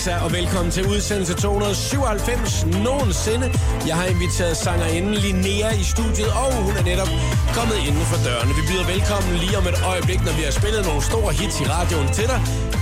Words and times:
Lisa, 0.00 0.16
og 0.26 0.32
velkommen 0.32 0.70
til 0.76 0.84
udsendelse 0.94 1.34
297 1.34 2.66
nogensinde. 2.86 3.46
Jeg 3.88 3.96
har 4.00 4.06
inviteret 4.14 4.56
sangerinden 4.56 5.14
Linnea 5.24 5.70
i 5.82 5.84
studiet, 5.94 6.30
og 6.42 6.48
hun 6.66 6.74
er 6.80 6.84
netop 6.90 7.10
kommet 7.56 7.78
inden 7.88 8.04
for 8.10 8.18
dørene. 8.26 8.52
Vi 8.58 8.62
byder 8.68 8.86
velkommen 8.94 9.32
lige 9.42 9.56
om 9.60 9.66
et 9.72 9.78
øjeblik, 9.92 10.20
når 10.26 10.34
vi 10.38 10.42
har 10.48 10.54
spillet 10.60 10.82
nogle 10.88 11.02
store 11.10 11.30
hits 11.40 11.56
i 11.62 11.64
radioen 11.74 12.08
til 12.18 12.26
dig. 12.32 12.40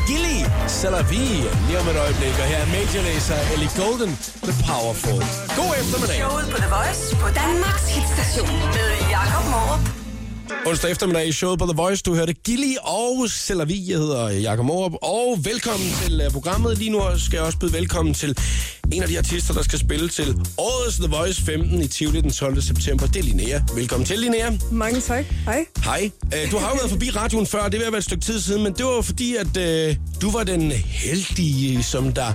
Gilly 0.08 0.38
Salavi, 0.78 1.26
lige 1.66 1.78
om 1.82 1.86
et 1.92 1.98
øjeblik, 2.04 2.34
og 2.42 2.46
her 2.52 2.58
er 2.64 2.68
Major 2.76 3.02
Lazer, 3.08 3.40
Ellie 3.54 3.72
Golden, 3.80 4.10
The 4.46 4.54
Powerful. 4.68 5.20
God 5.58 5.72
eftermiddag. 5.82 6.16
Showet 6.22 6.46
på 6.52 6.58
The 6.64 6.70
Voice 6.76 7.02
på 7.22 7.28
Danmarks 7.42 7.86
hitstation 7.96 8.54
med 8.76 8.88
Jakob 9.14 9.44
Morup. 9.54 9.97
Onsdag 10.66 10.90
eftermiddag 10.90 11.28
i 11.28 11.32
showet 11.32 11.58
på 11.58 11.66
The 11.66 11.76
Voice. 11.76 12.02
Du 12.02 12.14
hørte 12.14 12.32
Gilly 12.32 12.74
og 12.82 13.30
Selavi. 13.30 13.90
Jeg 13.90 13.98
hedder 13.98 14.28
Jakob 14.28 14.66
Morup. 14.66 14.92
Og 15.02 15.38
velkommen 15.42 15.88
til 16.04 16.22
uh, 16.26 16.32
programmet. 16.32 16.78
Lige 16.78 16.90
nu 16.90 17.02
skal 17.16 17.36
jeg 17.36 17.44
også 17.46 17.58
byde 17.58 17.72
velkommen 17.72 18.14
til 18.14 18.38
en 18.92 19.02
af 19.02 19.08
de 19.08 19.18
artister, 19.18 19.54
der 19.54 19.62
skal 19.62 19.78
spille 19.78 20.08
til 20.08 20.36
årets 20.58 20.96
The 20.96 21.08
Voice 21.08 21.42
15 21.42 21.82
i 21.82 21.86
Tivoli 21.86 22.20
den 22.20 22.30
12. 22.30 22.62
september. 22.62 23.06
Det 23.06 23.16
er 23.16 23.22
Linnea. 23.22 23.60
Velkommen 23.74 24.06
til, 24.06 24.18
Linnea. 24.18 24.50
Mange 24.72 25.00
tak. 25.00 25.24
Hej. 25.44 25.66
Hej. 25.84 26.10
Uh, 26.24 26.50
du 26.50 26.58
har 26.58 26.68
jo 26.68 26.74
været 26.74 26.90
forbi 26.90 27.10
radioen 27.10 27.46
før. 27.46 27.62
Det 27.62 27.72
vil 27.72 27.80
have 27.80 27.92
været 27.92 28.00
et 28.00 28.04
stykke 28.04 28.24
tid 28.24 28.40
siden, 28.40 28.62
men 28.62 28.72
det 28.72 28.84
var 28.84 29.00
fordi, 29.00 29.36
at 29.36 29.56
uh, 29.90 29.96
du 30.22 30.30
var 30.30 30.44
den 30.44 30.70
heldige, 30.72 31.82
som 31.82 32.12
der 32.12 32.32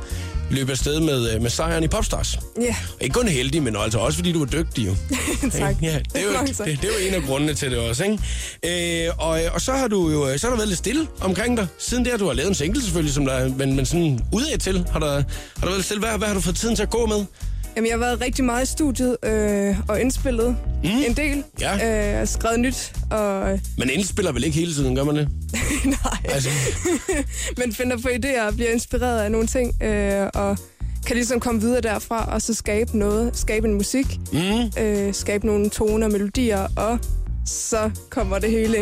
løb 0.54 0.70
afsted 0.70 1.00
med, 1.00 1.34
øh, 1.36 1.42
med 1.42 1.50
sejren 1.50 1.84
i 1.84 1.88
Popstars. 1.88 2.40
Ja, 2.62 2.76
Ikke 3.02 3.14
kun 3.14 3.28
heldig, 3.28 3.64
men 3.64 3.76
altså 3.76 4.00
også 4.00 4.18
fordi 4.18 4.32
du 4.32 4.40
var 4.40 4.46
dygtig 4.46 4.88
jo. 4.88 4.96
tak. 5.52 5.76
Ja, 5.82 6.00
det 6.14 6.22
er, 6.22 6.24
jo, 6.24 6.48
det, 6.48 6.58
tak. 6.58 6.68
det 6.68 6.84
er 6.84 6.88
jo 6.88 7.08
en 7.08 7.14
af 7.14 7.22
grundene 7.22 7.54
til 7.54 7.72
det 7.72 7.80
også, 7.80 8.04
ikke? 8.04 9.08
Øh, 9.08 9.14
og, 9.18 9.42
og 9.54 9.62
så 9.62 9.72
har 9.72 9.88
du 9.88 10.10
jo 10.10 10.38
så 10.38 10.48
har 10.48 10.52
der 10.52 10.58
været 10.58 10.68
lidt 10.68 10.80
stille 10.80 11.08
omkring 11.22 11.58
dig. 11.58 11.68
Siden 11.80 12.06
der, 12.06 12.18
du 12.18 12.26
har 12.26 12.34
lavet 12.34 12.50
en 12.50 12.56
single 12.56 12.82
selvfølgelig, 12.82 13.14
som 13.14 13.26
der, 13.26 13.50
men, 13.50 13.76
men 13.76 13.86
sådan 13.86 14.20
udad 14.34 14.58
til, 14.58 14.86
har 14.92 15.00
der, 15.00 15.12
har 15.14 15.22
der 15.60 15.66
været 15.66 15.76
lidt 15.78 15.86
stille. 15.86 16.00
Hvad, 16.00 16.18
hvad 16.18 16.28
har 16.28 16.36
du 16.36 16.42
fået 16.42 16.56
tiden 16.56 16.76
til 16.76 16.84
at 16.84 16.90
gå 16.90 17.06
med? 17.06 17.26
Jamen, 17.76 17.88
jeg 17.88 17.94
har 17.94 18.00
været 18.06 18.22
rigtig 18.22 18.46
meget 18.46 18.64
i 18.64 18.72
studiet 18.72 19.18
øh, 19.24 19.76
og 19.88 20.02
indspillet 20.02 20.58
mm. 20.84 20.90
en 21.08 21.14
del. 21.14 21.44
Ja. 21.62 22.22
Øh, 22.22 22.28
skrevet 22.28 22.60
nyt, 22.60 22.94
og 23.12 23.60
Man 23.78 23.90
indspiller 23.90 24.32
vel 24.32 24.44
ikke 24.44 24.58
hele 24.58 24.74
tiden, 24.74 24.96
gør 24.96 25.04
man 25.04 25.16
det? 25.16 25.30
nej, 25.86 26.18
Altså, 26.34 26.50
men 27.58 27.74
finder 27.74 27.98
på 27.98 28.08
idéer 28.08 28.42
og 28.48 28.54
bliver 28.56 28.70
inspireret 28.70 29.22
af 29.22 29.32
nogle 29.32 29.48
ting, 29.48 29.84
øh, 29.84 30.30
og 30.34 30.58
kan 31.08 31.16
ligesom 31.16 31.40
komme 31.40 31.62
videre 31.62 31.82
derfra, 31.82 32.34
og 32.34 32.42
så 32.42 32.54
skabe 32.54 32.98
noget, 32.98 33.38
skabe 33.38 33.68
en 33.68 33.74
musik, 33.74 34.20
mm, 34.34 34.82
øh, 34.84 35.14
skabe 35.14 35.46
nogle 35.46 35.70
toner, 35.70 36.10
melodier, 36.10 36.68
og 36.78 37.00
så 37.46 37.90
kommer 38.10 38.40
det 38.40 38.52
hele 38.52 38.78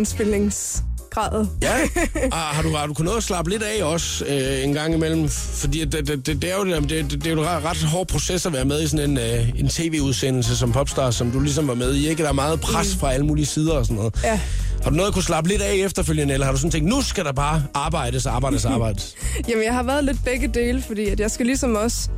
indspilningsgradet. 1.17 1.49
ja. 1.61 2.27
Og 2.31 2.37
har 2.55 2.61
du, 2.63 2.69
har 2.75 2.87
du 2.87 2.93
kunnet 2.93 3.23
slappe 3.23 3.51
lidt 3.51 3.63
af 3.63 3.83
også 3.83 4.25
øh, 4.25 4.63
en 4.63 4.73
gang 4.73 4.93
imellem? 4.93 5.29
Fordi 5.29 5.85
det, 5.85 6.07
det, 6.07 6.25
det, 6.25 6.41
det 6.41 6.51
er 6.51 6.55
jo, 6.57 6.65
det, 6.65 6.89
det, 6.89 7.11
det 7.11 7.27
er 7.27 7.31
jo 7.31 7.39
en 7.41 7.45
ret, 7.47 7.77
hård 7.83 8.07
proces 8.07 8.45
at 8.45 8.53
være 8.53 8.65
med 8.65 8.81
i 8.83 8.87
sådan 8.87 9.09
en, 9.11 9.17
øh, 9.17 9.49
en 9.59 9.67
tv-udsendelse 9.67 10.57
som 10.57 10.71
Popstar, 10.71 11.11
som 11.11 11.31
du 11.31 11.39
ligesom 11.39 11.67
var 11.67 11.73
med 11.75 11.93
i. 11.95 12.07
Ikke? 12.09 12.23
Der 12.23 12.29
er 12.29 12.33
meget 12.33 12.61
pres 12.61 12.95
fra 12.95 13.13
alle 13.13 13.25
mulige 13.25 13.45
sider 13.45 13.73
og 13.73 13.85
sådan 13.85 13.95
noget. 13.97 14.15
Ja. 14.23 14.39
Har 14.83 14.89
du 14.89 14.95
noget 14.95 15.07
at 15.07 15.13
kunne 15.13 15.23
slappe 15.23 15.49
lidt 15.49 15.61
af 15.61 15.73
efterfølgende, 15.75 16.33
eller 16.33 16.45
har 16.45 16.53
du 16.53 16.57
sådan 16.59 16.71
tænkt, 16.71 16.89
nu 16.89 17.01
skal 17.01 17.23
der 17.25 17.31
bare 17.31 17.63
arbejdes, 17.73 18.25
arbejdes, 18.25 18.65
arbejdes? 18.75 19.15
Jamen, 19.49 19.63
jeg 19.63 19.73
har 19.73 19.83
været 19.83 20.03
lidt 20.03 20.17
begge 20.25 20.47
dele, 20.47 20.81
fordi 20.81 21.07
at 21.07 21.19
jeg 21.19 21.31
skal 21.31 21.45
ligesom 21.45 21.75
også 21.75 22.09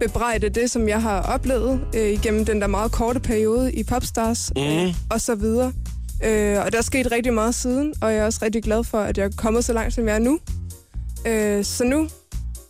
bebrejde 0.00 0.48
det, 0.48 0.70
som 0.70 0.88
jeg 0.88 1.02
har 1.02 1.20
oplevet 1.22 1.80
øh, 1.94 2.08
igennem 2.10 2.44
den 2.44 2.60
der 2.60 2.66
meget 2.66 2.92
korte 2.92 3.20
periode 3.20 3.72
i 3.72 3.84
Popstars 3.84 4.52
Mhm. 4.56 4.64
øh, 4.64 4.94
og 5.10 5.20
så 5.20 5.34
videre. 5.34 5.72
Øh, 6.24 6.64
og 6.64 6.72
der 6.72 6.78
er 6.78 6.82
sket 6.82 7.12
rigtig 7.12 7.34
meget 7.34 7.54
siden, 7.54 7.94
og 8.00 8.12
jeg 8.12 8.18
er 8.18 8.24
også 8.24 8.38
rigtig 8.42 8.62
glad 8.62 8.84
for, 8.84 8.98
at 8.98 9.18
jeg 9.18 9.24
er 9.24 9.30
kommet 9.36 9.64
så 9.64 9.72
langt, 9.72 9.94
som 9.94 10.08
jeg 10.08 10.14
er 10.14 10.18
nu. 10.18 10.38
Øh, 11.26 11.64
så 11.64 11.84
nu, 11.84 12.08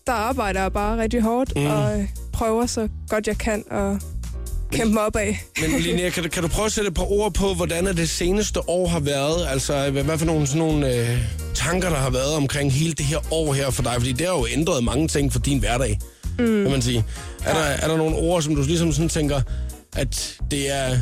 der 0.07 0.13
arbejder 0.13 0.63
jeg 0.63 0.73
bare 0.73 1.03
rigtig 1.03 1.23
hårdt, 1.23 1.57
mm. 1.57 1.67
og 1.67 2.07
prøver 2.33 2.67
så 2.67 2.89
godt 3.09 3.27
jeg 3.27 3.39
kan 3.39 3.65
at 3.71 4.03
kæmpe 4.73 4.95
mig 4.95 5.07
op 5.07 5.17
af. 5.17 5.45
Men 5.61 5.81
Linnea, 5.81 6.11
kan 6.11 6.23
du, 6.23 6.29
kan 6.29 6.43
du 6.43 6.49
prøve 6.49 6.67
at 6.67 6.73
sætte 6.73 6.89
et 6.89 6.95
par 6.95 7.13
ord 7.13 7.35
på, 7.35 7.55
hvordan 7.55 7.87
det 7.87 8.09
seneste 8.09 8.69
år 8.69 8.89
har 8.89 9.01
været? 9.01 9.47
Altså, 9.49 9.91
hvad, 9.91 10.03
hvad 10.03 10.19
for 10.19 10.27
nogle, 10.27 10.47
sådan 10.47 10.59
nogle 10.59 10.95
øh, 10.95 11.19
tanker, 11.55 11.89
der 11.89 11.97
har 11.97 12.11
været 12.11 12.35
omkring 12.35 12.73
hele 12.73 12.93
det 12.93 13.07
her 13.07 13.19
år 13.31 13.53
her 13.53 13.71
for 13.71 13.83
dig? 13.83 13.95
Fordi 13.97 14.13
det 14.13 14.27
har 14.27 14.35
jo 14.35 14.47
ændret 14.51 14.85
mange 14.85 15.09
ting 15.09 15.33
for 15.33 15.39
din 15.39 15.59
hverdag, 15.59 15.99
mm. 16.39 16.63
kan 16.63 16.71
man 16.71 16.83
sige. 16.83 17.05
Er, 17.45 17.55
der, 17.55 17.61
er 17.61 17.89
der 17.89 17.97
nogle 17.97 18.17
ord, 18.17 18.43
som 18.43 18.55
du 18.55 18.63
ligesom 18.63 18.93
sådan 18.93 19.09
tænker, 19.09 19.41
at 19.97 20.39
det 20.51 20.71
er 20.71 20.99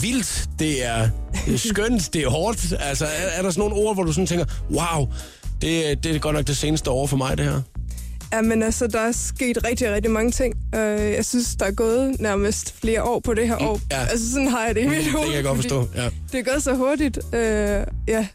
vildt, 0.00 0.48
det 0.58 0.84
er, 0.86 1.08
det 1.46 1.60
skønt, 1.60 2.12
det 2.12 2.22
er 2.22 2.28
hårdt? 2.28 2.72
Altså, 2.80 3.04
er, 3.04 3.08
er 3.38 3.42
der 3.42 3.50
sådan 3.50 3.68
nogle 3.68 3.74
ord, 3.74 3.94
hvor 3.96 4.02
du 4.04 4.12
sådan 4.12 4.26
tænker, 4.26 4.44
wow, 4.70 5.08
det, 5.62 6.04
det 6.04 6.14
er 6.14 6.18
godt 6.18 6.36
nok 6.36 6.46
det 6.46 6.56
seneste 6.56 6.90
år 6.90 7.06
for 7.06 7.16
mig, 7.16 7.38
det 7.38 7.46
her? 7.46 7.60
Ja, 8.32 8.40
men 8.42 8.62
altså, 8.62 8.86
der 8.86 9.00
er 9.00 9.12
sket 9.12 9.64
rigtig, 9.64 9.92
rigtig 9.92 10.10
mange 10.10 10.30
ting. 10.30 10.54
Øh, 10.74 11.12
jeg 11.12 11.24
synes, 11.24 11.56
der 11.58 11.64
er 11.66 11.70
gået 11.72 12.20
nærmest 12.20 12.74
flere 12.80 13.02
år 13.02 13.20
på 13.20 13.34
det 13.34 13.48
her 13.48 13.62
år. 13.62 13.80
ja. 13.90 14.06
Altså, 14.06 14.30
sådan 14.32 14.48
har 14.48 14.66
jeg 14.66 14.74
det 14.74 14.80
i 14.80 14.86
mit 14.88 14.98
Det 14.98 15.12
hoved. 15.12 15.26
kan 15.26 15.34
jeg 15.34 15.44
godt 15.44 15.56
forstå, 15.56 15.88
ja. 15.96 16.08
Det 16.32 16.40
er 16.40 16.52
gået 16.52 16.62
så 16.62 16.74
hurtigt. 16.74 17.18
Øh, 17.32 17.86
ja, 18.08 18.26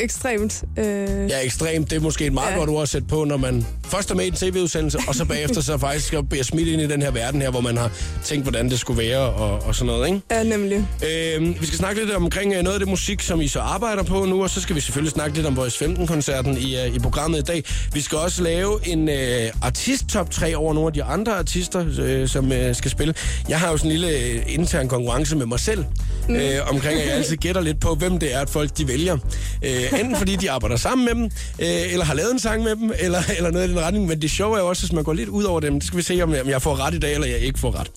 ekstremt. 0.00 0.64
Øh, 0.78 0.84
Ja, 1.30 1.40
ekstremt. 1.44 1.90
Det 1.90 1.96
er 1.96 2.00
måske 2.00 2.26
et 2.26 2.32
meget. 2.32 2.50
Ja. 2.52 2.56
godt 2.58 2.70
ord 2.70 2.82
at 2.82 2.88
sætte 2.88 3.06
på, 3.08 3.24
når 3.24 3.36
man 3.36 3.66
først 3.90 4.10
er 4.10 4.14
med 4.14 4.24
i 4.24 4.28
en 4.28 4.34
tv-udsendelse, 4.34 4.98
og 5.08 5.14
så 5.14 5.24
bagefter 5.24 5.60
så 5.60 5.78
faktisk 5.78 6.14
bliver 6.30 6.44
smidt 6.44 6.68
ind 6.68 6.82
i 6.82 6.86
den 6.86 7.02
her 7.02 7.10
verden 7.10 7.42
her, 7.42 7.50
hvor 7.50 7.60
man 7.60 7.76
har 7.76 7.90
tænkt, 8.24 8.44
hvordan 8.44 8.70
det 8.70 8.80
skulle 8.80 9.02
være 9.02 9.18
og, 9.18 9.62
og 9.62 9.74
sådan 9.74 9.86
noget, 9.86 10.06
ikke? 10.06 10.20
ja, 10.30 10.42
nemlig. 10.42 10.76
Øh, 10.76 11.60
vi 11.60 11.66
skal 11.66 11.78
snakke 11.78 12.00
lidt 12.00 12.14
omkring 12.16 12.54
øh, 12.54 12.62
noget 12.62 12.74
af 12.74 12.80
det 12.80 12.88
musik, 12.88 13.22
som 13.22 13.40
I 13.40 13.48
så 13.48 13.60
arbejder 13.60 14.02
på 14.02 14.24
nu, 14.24 14.42
og 14.42 14.50
så 14.50 14.60
skal 14.60 14.76
vi 14.76 14.80
selvfølgelig 14.80 15.12
snakke 15.12 15.36
lidt 15.36 15.46
om 15.46 15.56
Voice 15.56 15.84
15-koncerten 15.84 16.58
i, 16.58 16.76
uh, 16.88 16.96
i 16.96 16.98
programmet 16.98 17.38
i 17.38 17.42
dag. 17.42 17.64
Vi 17.92 18.00
skal 18.00 18.18
også 18.18 18.42
lave 18.42 18.88
en 18.88 19.08
uh, 19.08 19.66
artist-top 19.66 20.30
3 20.30 20.56
over 20.56 20.74
nogle 20.74 20.86
af 20.86 20.92
de 20.92 21.02
andre 21.02 21.32
artister, 21.38 21.84
uh, 22.22 22.28
som 22.28 22.44
uh, 22.44 22.56
skal 22.72 22.90
spille. 22.90 23.14
Jeg 23.48 23.60
har 23.60 23.70
jo 23.70 23.76
sådan 23.76 23.90
en 23.90 23.98
lille 23.98 24.40
uh, 24.46 24.54
intern 24.54 24.88
konkurrence 24.88 25.36
med 25.36 25.46
mig 25.46 25.60
selv, 25.60 25.84
mm. 26.28 26.34
uh, 26.34 26.40
omkring 26.74 27.00
at 27.00 27.06
jeg 27.06 27.14
altid 27.14 27.36
gætter 27.36 27.60
lidt 27.60 27.80
på, 27.80 27.94
hvem 27.94 28.18
det 28.18 28.34
er, 28.34 28.40
at 28.40 28.50
folk 28.50 28.78
de 28.78 28.88
vælger. 28.88 29.14
Uh, 29.14 30.00
enten 30.00 30.16
fordi 30.16 30.36
de 30.36 30.50
arbejder 30.50 30.76
sammen 30.76 31.04
med 31.04 31.14
dem, 31.14 31.24
uh, 31.24 31.92
eller 31.92 32.04
har 32.04 32.14
lavet 32.14 32.32
en 32.32 32.38
sang 32.38 32.62
med 32.62 32.76
dem, 32.76 32.92
eller, 32.98 33.22
eller 33.36 33.50
noget 33.50 33.70
i 33.70 33.79
den 33.80 33.86
retning. 33.86 34.06
Men 34.06 34.22
det 34.22 34.30
sjove 34.30 34.56
er 34.56 34.60
jo 34.60 34.68
også, 34.68 34.82
hvis 34.82 34.92
man 34.92 35.04
går 35.04 35.12
lidt 35.12 35.28
ud 35.28 35.44
over 35.44 35.60
dem. 35.60 35.74
Det 35.74 35.84
skal 35.84 35.96
vi 35.96 36.02
se, 36.02 36.22
om 36.22 36.32
jeg, 36.32 36.42
om 36.42 36.48
jeg 36.48 36.62
får 36.62 36.76
ret 36.86 36.94
i 36.94 36.98
dag, 36.98 37.14
eller 37.14 37.26
jeg 37.26 37.38
ikke 37.38 37.58
får 37.58 37.80
ret. 37.80 37.90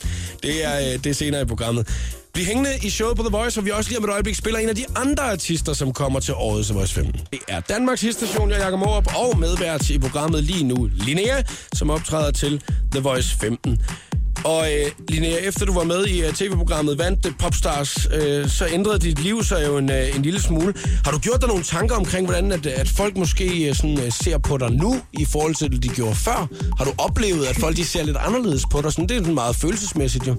Det 0.44 0.66
er, 0.66 0.77
øh, 0.77 1.03
det 1.03 1.05
er 1.05 1.13
senere 1.13 1.41
i 1.41 1.45
programmet. 1.45 1.88
Bliv 2.33 2.45
hængende 2.45 2.69
i 2.83 2.89
showet 2.89 3.17
på 3.17 3.23
The 3.23 3.38
Voice, 3.38 3.55
hvor 3.55 3.63
vi 3.63 3.71
også 3.71 3.89
lige 3.89 3.97
om 3.97 4.03
et 4.03 4.09
øjeblik 4.09 4.35
spiller 4.35 4.59
en 4.59 4.69
af 4.69 4.75
de 4.75 4.85
andre 4.95 5.23
artister, 5.23 5.73
som 5.73 5.93
kommer 5.93 6.19
til 6.19 6.33
årets 6.33 6.67
The 6.67 6.77
Voice 6.77 6.93
15. 6.93 7.22
Det 7.31 7.39
er 7.47 7.59
Danmarks 7.59 8.01
hitstation, 8.01 8.49
jeg 8.49 8.59
er 8.59 8.63
Jakob 8.63 8.79
Morup, 8.79 9.16
og 9.16 9.39
medvært 9.39 9.89
i 9.89 9.99
programmet 9.99 10.43
lige 10.43 10.63
nu, 10.63 10.89
Linnea, 10.93 11.41
som 11.73 11.89
optræder 11.89 12.31
til 12.31 12.61
The 12.91 13.01
Voice 13.01 13.35
15. 13.38 13.81
Og 14.43 14.73
øh, 14.73 14.91
Linnea, 15.09 15.37
efter 15.37 15.65
du 15.65 15.73
var 15.73 15.83
med 15.83 16.05
i 16.05 16.23
uh, 16.23 16.33
tv-programmet 16.33 16.97
Vandt 16.97 17.23
det 17.23 17.35
Popstars, 17.39 18.07
øh, 18.13 18.47
så 18.47 18.67
ændrede 18.73 18.99
dit 18.99 19.19
liv 19.19 19.43
sig 19.43 19.65
jo 19.67 19.77
en, 19.77 19.91
øh, 19.91 20.15
en 20.15 20.21
lille 20.21 20.41
smule. 20.41 20.73
Har 21.05 21.11
du 21.11 21.19
gjort 21.19 21.41
dig 21.41 21.47
nogle 21.47 21.63
tanker 21.63 21.95
omkring, 21.95 22.27
hvordan 22.27 22.51
at, 22.51 22.65
at 22.65 22.89
folk 22.89 23.17
måske 23.17 23.75
sådan, 23.75 23.99
øh, 23.99 24.11
ser 24.11 24.37
på 24.37 24.57
dig 24.57 24.71
nu, 24.71 24.95
i 25.13 25.25
forhold 25.25 25.55
til, 25.55 25.71
det 25.71 25.83
de 25.83 25.89
gjorde 25.89 26.15
før? 26.15 26.47
Har 26.77 26.85
du 26.85 26.91
oplevet, 26.97 27.45
at 27.45 27.55
folk 27.55 27.77
de 27.77 27.85
ser 27.85 28.03
lidt 28.03 28.17
anderledes 28.17 28.63
på 28.71 28.81
dig? 28.81 28.91
Sådan, 28.91 29.09
det 29.09 29.17
er 29.17 29.21
sådan 29.21 29.33
meget 29.33 29.55
følelsesmæssigt 29.55 30.27
jo. 30.27 30.35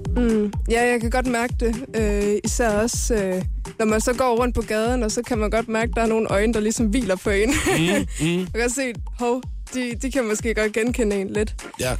Ja, 0.70 0.86
jeg 0.90 1.00
kan 1.00 1.10
godt 1.10 1.26
mærke 1.26 1.54
det. 1.60 1.74
Øh, 1.96 2.38
især 2.44 2.70
også, 2.70 3.14
øh, 3.14 3.42
når 3.78 3.86
man 3.86 4.00
så 4.00 4.12
går 4.12 4.36
rundt 4.38 4.54
på 4.54 4.62
gaden, 4.62 5.02
og 5.02 5.10
så 5.10 5.22
kan 5.22 5.38
man 5.38 5.50
godt 5.50 5.68
mærke, 5.68 5.90
at 5.90 5.96
der 5.96 6.02
er 6.02 6.06
nogle 6.06 6.28
øjne, 6.30 6.54
der 6.54 6.60
ligesom 6.60 6.86
hviler 6.86 7.16
på 7.16 7.30
en. 7.30 7.48
Mm, 7.48 8.26
mm. 8.26 8.38
jeg 8.54 8.60
kan 8.60 8.70
se, 8.70 8.92
hov, 9.18 9.42
de, 9.74 9.92
de 10.02 10.10
kan 10.10 10.24
måske 10.24 10.54
godt 10.54 10.72
genkende 10.72 11.16
en 11.16 11.32
lidt. 11.32 11.54
Ja. 11.80 11.92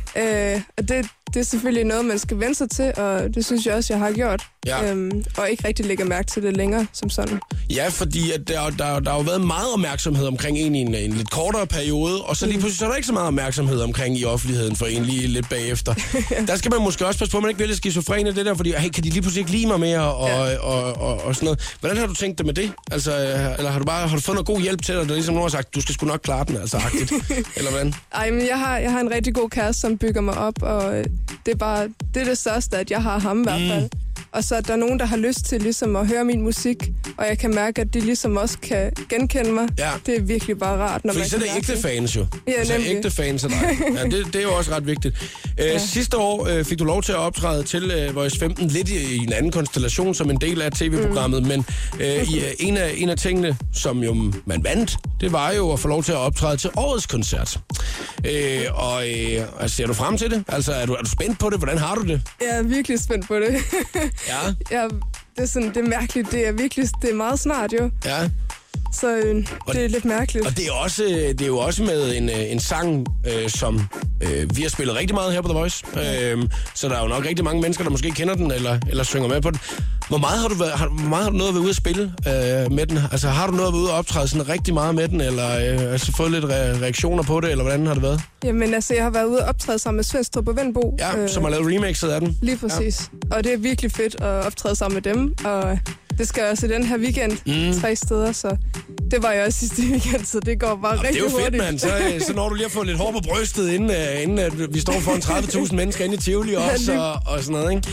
Øh, 0.55 0.61
og 0.79 0.89
det, 0.89 1.07
det 1.35 1.41
er 1.41 1.45
selvfølgelig 1.45 1.85
noget, 1.85 2.05
man 2.05 2.19
skal 2.19 2.41
vende 2.41 2.55
sig 2.55 2.71
til, 2.71 2.93
og 2.97 3.35
det 3.35 3.45
synes 3.45 3.67
jeg 3.67 3.75
også, 3.75 3.93
jeg 3.93 4.01
har 4.01 4.13
gjort. 4.13 4.43
Ja. 4.67 4.91
Øhm, 4.91 5.25
og 5.37 5.51
ikke 5.51 5.69
rigtig 5.69 5.87
lægger 5.87 6.05
mærke 6.05 6.31
til 6.31 6.43
det 6.43 6.57
længere 6.57 6.87
som 6.93 7.11
sådan. 7.11 7.41
Ja, 7.71 7.89
fordi 7.89 8.33
at 8.33 8.49
der, 8.49 8.71
der, 8.71 9.01
der 9.01 9.11
har 9.11 9.17
jo 9.19 9.23
været 9.23 9.41
meget 9.41 9.73
opmærksomhed 9.73 10.27
omkring 10.27 10.59
en 10.59 10.75
i 10.75 10.79
en, 10.79 10.95
en 10.95 11.13
lidt 11.13 11.31
kortere 11.31 11.67
periode, 11.67 12.23
og 12.23 12.37
så 12.37 12.47
lige 12.47 12.59
pludselig 12.59 12.79
så 12.79 12.85
er 12.85 12.89
der 12.89 12.97
ikke 12.97 13.07
så 13.07 13.13
meget 13.13 13.27
opmærksomhed 13.27 13.81
omkring 13.81 14.19
i 14.19 14.25
offentligheden 14.25 14.77
for 14.77 14.87
en 14.87 15.05
lige 15.05 15.27
lidt 15.27 15.49
bagefter. 15.49 15.95
der 16.49 16.57
skal 16.57 16.71
man 16.71 16.83
måske 16.83 17.07
også 17.07 17.19
passe 17.19 17.33
på, 17.33 17.37
at 17.37 17.43
man 17.43 17.51
ikke 17.51 17.57
bliver 17.57 17.69
lidt 17.69 17.77
skizofren 17.77 18.27
af 18.27 18.35
det 18.35 18.47
der, 18.47 18.55
fordi 18.55 18.73
hey, 18.77 18.89
kan 18.89 19.05
de 19.05 19.11
lige 19.11 19.23
pludselig 19.23 19.41
ikke 19.41 19.51
lide 19.51 19.67
mig 19.67 19.81
mere, 19.81 20.15
og, 20.15 20.29
ja. 20.29 20.59
og, 20.59 20.83
og, 20.83 20.97
og, 20.97 21.25
og 21.25 21.35
sådan 21.35 21.45
noget. 21.45 21.77
Hvordan 21.81 21.97
har 21.97 22.07
du 22.07 22.15
tænkt 22.15 22.39
det 22.39 22.47
med 22.47 22.55
det? 22.55 22.73
Altså, 22.91 23.17
eller 23.59 23.71
har 23.71 23.79
du 23.79 23.85
bare 23.85 24.09
har 24.09 24.17
du 24.17 24.23
fået 24.23 24.35
noget 24.35 24.47
god 24.47 24.61
hjælp 24.61 24.83
til 24.83 24.95
dig, 24.95 25.09
der 25.09 25.15
ligesom 25.15 25.35
nogen 25.35 25.45
har 25.45 25.57
sagt, 25.57 25.75
du 25.75 25.81
skal 25.81 25.95
sgu 25.95 26.07
nok 26.07 26.21
klare 26.23 26.45
den, 26.45 26.57
altså 26.57 26.77
agtigt, 26.77 27.13
eller 27.57 27.71
hvordan? 27.71 27.95
Ej, 28.15 28.31
men 28.31 28.47
jeg 28.47 28.59
har, 28.59 28.79
jeg 28.79 28.93
har 28.93 29.01
en 29.01 29.11
rigtig 29.11 29.35
god 29.35 29.51
kæreste, 29.51 29.81
som 29.81 29.99
bygger 29.99 30.21
mig 30.21 30.39
op, 30.39 30.63
og 30.63 31.05
det 31.47 31.53
er 31.53 31.59
bare 31.59 31.89
det, 32.15 32.23
er 32.23 32.25
det 32.25 32.39
største, 32.39 32.77
at 32.77 32.91
jeg 32.91 33.03
har 33.03 33.19
ham 33.19 33.41
i 33.41 33.45
hvert 33.45 33.61
fald. 33.71 33.91
Og 34.33 34.45
så 34.45 34.55
er 34.55 34.61
der 34.61 34.77
nogen, 34.77 34.99
der 34.99 35.05
har 35.07 35.17
lyst 35.17 35.45
til 35.45 35.63
ligesom 35.63 35.97
at 35.97 36.07
høre 36.07 36.25
min 36.25 36.43
musik, 36.43 36.77
og 37.17 37.27
jeg 37.27 37.39
kan 37.39 37.55
mærke, 37.55 37.81
at 37.81 37.95
de 37.95 38.01
ligesom 38.01 38.37
også 38.37 38.59
kan 38.59 38.93
genkende 39.09 39.53
mig. 39.53 39.69
Ja. 39.79 39.91
Det 40.07 40.17
er 40.17 40.23
virkelig 40.23 40.59
bare 40.59 40.79
rart, 40.79 41.05
når 41.05 41.13
Fordi 41.13 41.21
man 41.21 41.29
så 41.29 41.37
er 41.37 41.41
det 41.41 41.49
ægte 41.57 41.83
fans 41.83 42.17
jo. 42.17 42.27
Ja, 42.49 42.53
altså 42.53 42.73
nemlig. 42.73 42.91
ægte 42.91 43.11
fans 43.11 43.45
af 43.45 43.51
dig. 43.51 43.79
Ja, 43.97 44.03
det, 44.03 44.27
det 44.27 44.37
er 44.37 44.43
jo 44.43 44.55
også 44.55 44.71
ret 44.71 44.87
vigtigt. 44.87 45.15
Øh, 45.61 45.67
ja. 45.67 45.79
Sidste 45.79 46.17
år 46.17 46.47
øh, 46.47 46.65
fik 46.65 46.79
du 46.79 46.85
lov 46.85 47.03
til 47.03 47.13
at 47.13 47.19
optræde 47.19 47.63
til 47.63 47.91
øh, 47.91 48.15
Voice 48.15 48.39
15 48.39 48.69
lidt 48.69 48.89
i, 48.89 49.15
i 49.15 49.17
en 49.17 49.33
anden 49.33 49.53
konstellation 49.53 50.15
som 50.15 50.31
en 50.31 50.37
del 50.37 50.63
af 50.63 50.73
tv-programmet, 50.73 51.43
mm. 51.43 51.49
men 51.49 51.67
øh, 52.01 52.31
i, 52.31 52.39
øh, 52.39 52.45
en, 52.59 52.77
af, 52.77 52.95
en 52.97 53.09
af 53.09 53.17
tingene, 53.17 53.57
som 53.75 54.03
jo 54.03 54.33
man 54.45 54.65
vandt, 54.65 54.97
det 55.21 55.33
var 55.33 55.53
jo 55.53 55.73
at 55.73 55.81
få 55.81 55.89
lov 55.89 56.03
til 56.03 56.13
at 56.13 56.19
optræde 56.19 56.57
til 56.57 56.71
årets 56.77 57.07
koncert. 57.07 57.59
Øh, 58.25 58.65
og 58.75 59.09
øh, 59.11 59.47
altså, 59.61 59.77
ser 59.77 59.87
du 59.87 59.93
frem 59.93 60.17
til 60.17 60.31
det? 60.31 60.45
Altså, 60.49 60.73
er 60.73 60.87
du, 60.87 60.93
er 60.93 61.03
du 61.03 61.11
spændt 61.11 61.39
på 61.39 61.51
det? 61.51 61.59
Hvordan 61.59 61.79
har 61.79 61.95
du 61.95 62.03
det? 62.03 62.23
Jeg 62.41 62.59
er 62.59 62.63
virkelig 62.63 63.01
spændt 63.01 63.29
på 63.29 63.37
det. 63.37 63.57
Ja. 64.29 64.39
jeg, 64.77 64.91
det, 65.37 65.43
er 65.43 65.47
sådan, 65.47 65.69
det 65.69 65.77
er 65.77 65.89
mærkeligt. 65.89 66.31
Det 66.33 66.49
er 66.49 66.53
virkelig 66.53 66.89
det 67.03 67.11
er 67.11 67.15
meget 67.15 67.41
snart 67.41 67.73
jo. 67.73 67.91
Ja. 68.05 68.31
Så 69.01 69.17
øh, 69.17 69.47
det 69.73 69.85
er 69.85 69.89
lidt 69.89 70.05
mærkeligt. 70.05 70.47
Og 70.47 70.57
det 70.57 70.67
er, 70.67 70.73
også, 70.73 71.03
det 71.39 71.41
er 71.43 71.47
jo 71.47 71.59
også 71.59 71.83
med 71.83 72.17
en, 72.17 72.29
øh, 72.29 72.53
en 72.53 72.61
sang, 72.61 73.07
øh, 73.27 73.51
som 73.51 73.81
øh, 74.21 74.57
vi 74.57 74.63
har 74.63 74.69
spillet 74.69 74.97
rigtig 74.97 75.15
meget 75.15 75.33
her 75.33 75.41
på 75.41 75.49
The 75.49 75.59
Voice. 75.59 75.85
Øh, 75.97 76.49
så 76.75 76.89
der 76.89 76.97
er 76.97 77.03
jo 77.03 77.09
nok 77.09 77.25
rigtig 77.25 77.45
mange 77.45 77.63
mennesker, 77.63 77.85
der 77.85 77.91
måske 77.91 78.11
kender 78.11 78.35
den, 78.35 78.51
eller, 78.51 78.79
eller 78.89 79.05
synger 79.05 79.29
med 79.29 79.41
på 79.41 79.51
den. 79.51 79.59
Hvor 80.09 80.19
meget 80.19 80.41
har 80.41 80.49
du, 80.49 80.55
været, 80.55 80.73
har, 80.73 80.89
hvor 80.89 81.09
meget 81.09 81.25
har 81.25 81.31
du 81.31 81.37
nået 81.37 81.49
at 81.49 81.55
være 81.55 81.63
ude 81.63 81.71
at 81.71 81.77
spille 81.77 82.03
øh, 82.03 82.73
med 82.73 82.87
den? 82.87 82.99
Altså 83.13 83.29
har 83.29 83.47
du 83.47 83.53
nået 83.53 83.67
at 83.67 83.73
være 83.73 83.83
ude 83.83 83.91
og 83.91 83.99
optræde 83.99 84.29
sådan 84.29 84.49
rigtig 84.49 84.75
meget 84.75 84.95
med 84.95 85.09
den, 85.09 85.21
eller 85.21 85.51
øh, 85.51 85.93
altså 85.93 86.13
fået 86.17 86.31
lidt 86.31 86.45
re- 86.45 86.49
reaktioner 86.83 87.23
på 87.23 87.41
det, 87.41 87.51
eller 87.51 87.65
hvordan 87.65 87.87
har 87.87 87.95
det 87.95 88.03
været? 88.03 88.21
Jamen 88.45 88.75
altså, 88.75 88.95
jeg 88.95 89.03
har 89.03 89.11
været 89.11 89.25
ude 89.25 89.39
og 89.39 89.49
optræde 89.49 89.79
sammen 89.79 89.97
med 89.97 90.05
Svendstrup 90.05 90.49
og 90.49 90.57
Vendbo. 90.57 90.97
Ja, 90.99 91.19
øh, 91.19 91.29
som 91.29 91.43
har 91.43 91.51
lavet 91.51 91.67
remixet 91.67 92.09
af 92.09 92.21
den. 92.21 92.39
Lige 92.43 92.57
præcis. 92.57 93.11
Ja. 93.31 93.37
Og 93.37 93.45
det 93.45 93.53
er 93.53 93.57
virkelig 93.57 93.93
fedt 93.93 94.15
at 94.15 94.47
optræde 94.47 94.77
sammen 94.77 94.95
med 94.95 95.03
dem. 95.15 95.35
Og 95.45 95.79
det 96.19 96.29
skal 96.29 96.43
jeg 96.43 96.51
også 96.51 96.67
i 96.67 96.69
den 96.69 96.87
her 96.87 96.99
weekend. 96.99 97.33
Mm. 97.47 97.81
Tre 97.81 97.97
steder, 97.97 98.33
så 98.33 98.57
det 99.11 99.23
var 99.23 99.31
jeg 99.33 99.47
også 99.47 99.59
sidste 99.59 99.83
weekend, 99.93 100.25
så 100.25 100.41
det 100.41 100.61
går 100.61 100.79
bare 100.83 100.93
Jamen, 100.93 101.05
rigtig 101.05 101.23
det 101.23 101.29
er 101.29 101.31
jo 101.33 101.37
fedt, 101.39 101.43
hurtigt. 101.43 101.63
mand. 101.63 101.79
Så, 101.79 101.89
øh, 102.15 102.21
så 102.21 102.33
når 102.33 102.49
du 102.49 102.55
lige 102.55 102.65
har 102.65 102.71
fået 102.71 102.87
lidt 102.87 102.99
hår 102.99 103.13
på 103.13 103.21
brystet, 103.29 103.71
inden, 103.71 103.91
uh, 103.91 104.23
inden 104.23 104.63
uh, 104.63 104.75
vi 104.75 104.81
står 104.81 104.93
foran 105.01 105.19
30.000 105.21 105.75
mennesker 105.75 106.05
inde 106.05 106.15
i 106.15 106.19
Tivoli 106.19 106.55
også, 106.55 106.93
og, 106.93 107.33
og 107.33 107.41
sådan 107.41 107.53
noget, 107.61 107.73
ikke? 107.77 107.89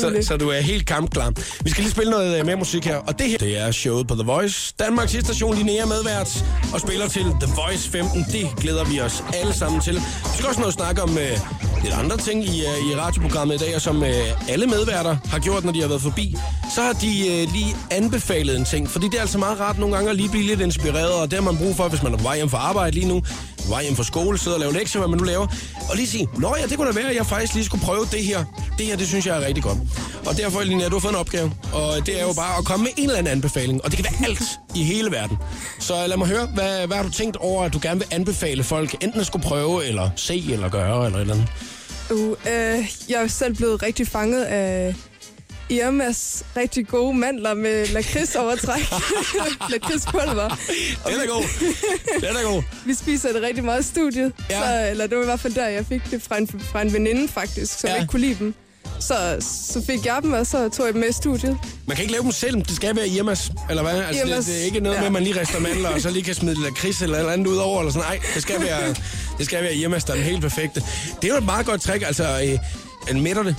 Så, 0.00 0.06
Nemlig. 0.06 0.26
så 0.26 0.36
du 0.36 0.48
er 0.48 0.60
helt 0.60 0.86
kampklar. 0.86 1.32
Vi 1.64 1.70
skal 1.70 1.82
lige 1.82 1.92
spille 1.92 2.10
noget 2.10 2.40
uh, 2.40 2.46
mere 2.46 2.56
musik 2.56 2.84
her, 2.84 2.96
og 2.96 3.18
det 3.18 3.28
her, 3.30 3.38
det 3.38 3.58
er 3.60 3.70
showet 3.70 4.08
på 4.08 4.14
The 4.14 4.24
Voice. 4.24 4.74
Danmarks 4.78 5.12
station 5.12 5.54
Linnea 5.54 5.84
medvært 5.84 6.44
og 6.74 6.80
spiller 6.80 7.08
til 7.08 7.22
The 7.22 7.52
Voice 7.66 7.90
15. 7.90 8.26
Det 8.32 8.48
glæder 8.60 8.84
vi 8.84 9.00
os 9.00 9.24
alle 9.34 9.52
sammen 9.54 9.80
til. 9.80 9.94
Vi 9.94 10.36
skal 10.36 10.46
også 10.46 10.62
at 10.66 10.72
snakke 10.72 11.02
om 11.02 11.10
uh, 11.10 11.71
lidt 11.82 11.94
andre 11.94 12.16
ting 12.16 12.44
i, 12.44 12.60
øh, 12.66 12.90
i 12.90 12.96
radioprogrammet 12.96 13.54
i 13.54 13.58
dag, 13.58 13.74
og 13.74 13.80
som 13.80 14.02
øh, 14.02 14.48
alle 14.48 14.66
medværter 14.66 15.16
har 15.30 15.38
gjort, 15.38 15.64
når 15.64 15.72
de 15.72 15.80
har 15.80 15.88
været 15.88 16.02
forbi. 16.02 16.36
Så 16.74 16.82
har 16.82 16.92
de 16.92 17.28
øh, 17.28 17.52
lige 17.52 17.76
anbefalet 17.90 18.56
en 18.56 18.64
ting, 18.64 18.90
fordi 18.90 19.06
det 19.06 19.14
er 19.14 19.20
altså 19.20 19.38
meget 19.38 19.60
rart 19.60 19.78
nogle 19.78 19.94
gange 19.94 20.10
at 20.10 20.16
lige 20.16 20.28
blive 20.28 20.44
lidt 20.44 20.60
inspireret, 20.60 21.12
og 21.12 21.30
det 21.30 21.38
har 21.38 21.52
man 21.52 21.56
brug 21.56 21.76
for, 21.76 21.88
hvis 21.88 22.02
man 22.02 22.12
er 22.12 22.16
på 22.16 22.22
vej 22.22 22.36
hjem 22.36 22.50
fra 22.50 22.58
arbejde 22.58 22.94
lige 22.94 23.08
nu, 23.08 23.20
på 23.62 23.68
vej 23.68 23.82
hjem 23.82 23.96
fra 23.96 24.04
skole, 24.04 24.38
sidder 24.38 24.56
og 24.56 24.60
laver 24.60 24.72
lektier, 24.72 25.00
hvad 25.00 25.08
man 25.08 25.18
nu 25.18 25.24
laver, 25.24 25.46
og 25.90 25.96
lige 25.96 26.06
sige, 26.08 26.28
nå 26.38 26.54
ja, 26.60 26.66
det 26.66 26.76
kunne 26.76 26.88
da 26.88 26.92
være, 26.92 27.10
at 27.10 27.16
jeg 27.16 27.26
faktisk 27.26 27.54
lige 27.54 27.64
skulle 27.64 27.84
prøve 27.84 28.06
det 28.12 28.24
her. 28.24 28.44
Det 28.78 28.86
her, 28.86 28.96
det 28.96 29.08
synes 29.08 29.26
jeg 29.26 29.42
er 29.42 29.46
rigtig 29.46 29.62
godt. 29.64 29.78
Og 30.26 30.36
derfor, 30.36 30.62
Linnea, 30.62 30.88
du 30.88 30.94
har 30.94 31.00
fået 31.00 31.12
en 31.12 31.18
opgave, 31.18 31.52
og 31.72 32.06
det 32.06 32.20
er 32.20 32.26
jo 32.26 32.32
bare 32.32 32.58
at 32.58 32.64
komme 32.64 32.82
med 32.82 32.92
en 32.96 33.04
eller 33.04 33.18
anden 33.18 33.32
anbefaling, 33.32 33.84
og 33.84 33.90
det 33.90 33.96
kan 33.96 34.06
være 34.10 34.28
alt 34.28 34.42
i 34.74 34.82
hele 34.82 35.10
verden. 35.10 35.38
Så 35.78 36.06
lad 36.06 36.16
mig 36.16 36.26
høre, 36.28 36.46
hvad, 36.54 36.86
hvad 36.86 36.96
har 36.96 37.04
du 37.04 37.10
tænkt 37.10 37.36
over, 37.36 37.64
at 37.64 37.72
du 37.72 37.78
gerne 37.82 38.00
vil 38.00 38.08
anbefale 38.10 38.64
folk, 38.64 38.94
enten 39.00 39.20
at 39.20 39.26
skulle 39.26 39.44
prøve, 39.44 39.86
eller 39.86 40.10
se, 40.16 40.44
eller 40.52 40.68
gøre, 40.68 41.06
eller 41.06 41.18
et 41.18 41.20
eller 41.20 41.34
andet? 41.34 41.48
Uh, 42.12 42.30
øh, 42.30 42.90
jeg 43.08 43.22
er 43.22 43.26
selv 43.26 43.54
blevet 43.56 43.82
rigtig 43.82 44.06
fanget 44.08 44.42
af 44.44 44.94
Irmas 45.70 46.44
rigtig 46.56 46.86
gode 46.88 47.14
mandler 47.14 47.54
med 47.54 47.86
lakridsovertræk. 47.86 48.82
Lakridspulver. 49.72 50.48
Den 51.06 51.20
er 51.20 51.26
god. 51.28 51.44
Den 52.20 52.36
er 52.36 52.52
god. 52.52 52.62
Vi 52.86 52.94
spiser 52.94 53.32
det 53.32 53.42
rigtig 53.42 53.64
meget 53.64 53.80
i 53.80 53.88
studiet. 53.88 54.32
Ja. 54.50 54.60
Så, 54.60 54.90
eller 54.90 55.06
det 55.06 55.16
var 55.16 55.22
i 55.22 55.26
hvert 55.26 55.40
fald 55.40 55.54
der, 55.54 55.66
jeg 55.68 55.86
fik 55.86 56.02
det 56.10 56.22
fra 56.22 56.38
en, 56.38 56.48
fra 56.48 56.82
en 56.82 56.92
veninde 56.92 57.28
faktisk, 57.28 57.78
som 57.80 57.88
Ja. 57.90 57.94
ikke 57.96 58.06
kunne 58.10 58.20
lide 58.20 58.36
dem. 58.38 58.54
Så, 59.08 59.36
så 59.72 59.82
fik 59.86 60.06
jeg 60.06 60.18
dem, 60.22 60.32
og 60.32 60.46
så 60.46 60.68
tog 60.68 60.86
jeg 60.86 60.92
dem 60.94 61.00
med 61.00 61.08
i 61.08 61.12
studiet. 61.12 61.58
Man 61.86 61.96
kan 61.96 62.02
ikke 62.02 62.12
lave 62.12 62.22
dem 62.22 62.32
selv, 62.32 62.56
det 62.56 62.76
skal 62.76 62.96
være 62.96 63.08
Irmas, 63.08 63.52
eller 63.70 63.82
hvad? 63.82 63.92
Altså, 64.02 64.22
det, 64.22 64.30
Irmas, 64.30 64.44
det, 64.44 64.60
er 64.60 64.64
ikke 64.64 64.80
noget 64.80 64.96
ja. 64.96 65.00
med, 65.00 65.06
at 65.06 65.12
man 65.12 65.22
lige 65.22 65.40
rester 65.40 65.60
mandler, 65.60 65.88
og 65.88 66.00
så 66.00 66.10
lige 66.10 66.22
kan 66.22 66.34
smide 66.34 66.62
lakrids 66.62 67.02
eller 67.02 67.16
et 67.16 67.20
eller 67.20 67.32
andet 67.32 67.46
ud 67.46 67.56
over, 67.56 67.80
eller 67.80 67.92
sådan. 67.92 68.08
Nej, 68.08 68.18
det 68.34 68.42
skal 68.42 68.60
være, 68.60 68.94
det 69.38 69.46
skal 69.46 69.62
være 69.62 69.74
Irmas, 69.74 70.04
der 70.04 70.12
er 70.12 70.16
den 70.16 70.24
helt 70.24 70.42
perfekte. 70.42 70.82
Det 71.22 71.24
er 71.24 71.28
jo 71.28 71.38
et 71.38 71.44
meget 71.44 71.66
godt 71.66 71.80
trick, 71.80 72.04
altså, 72.06 72.40
øh, 72.44 72.58
en 73.10 73.20
mætter 73.22 73.42
det. 73.42 73.56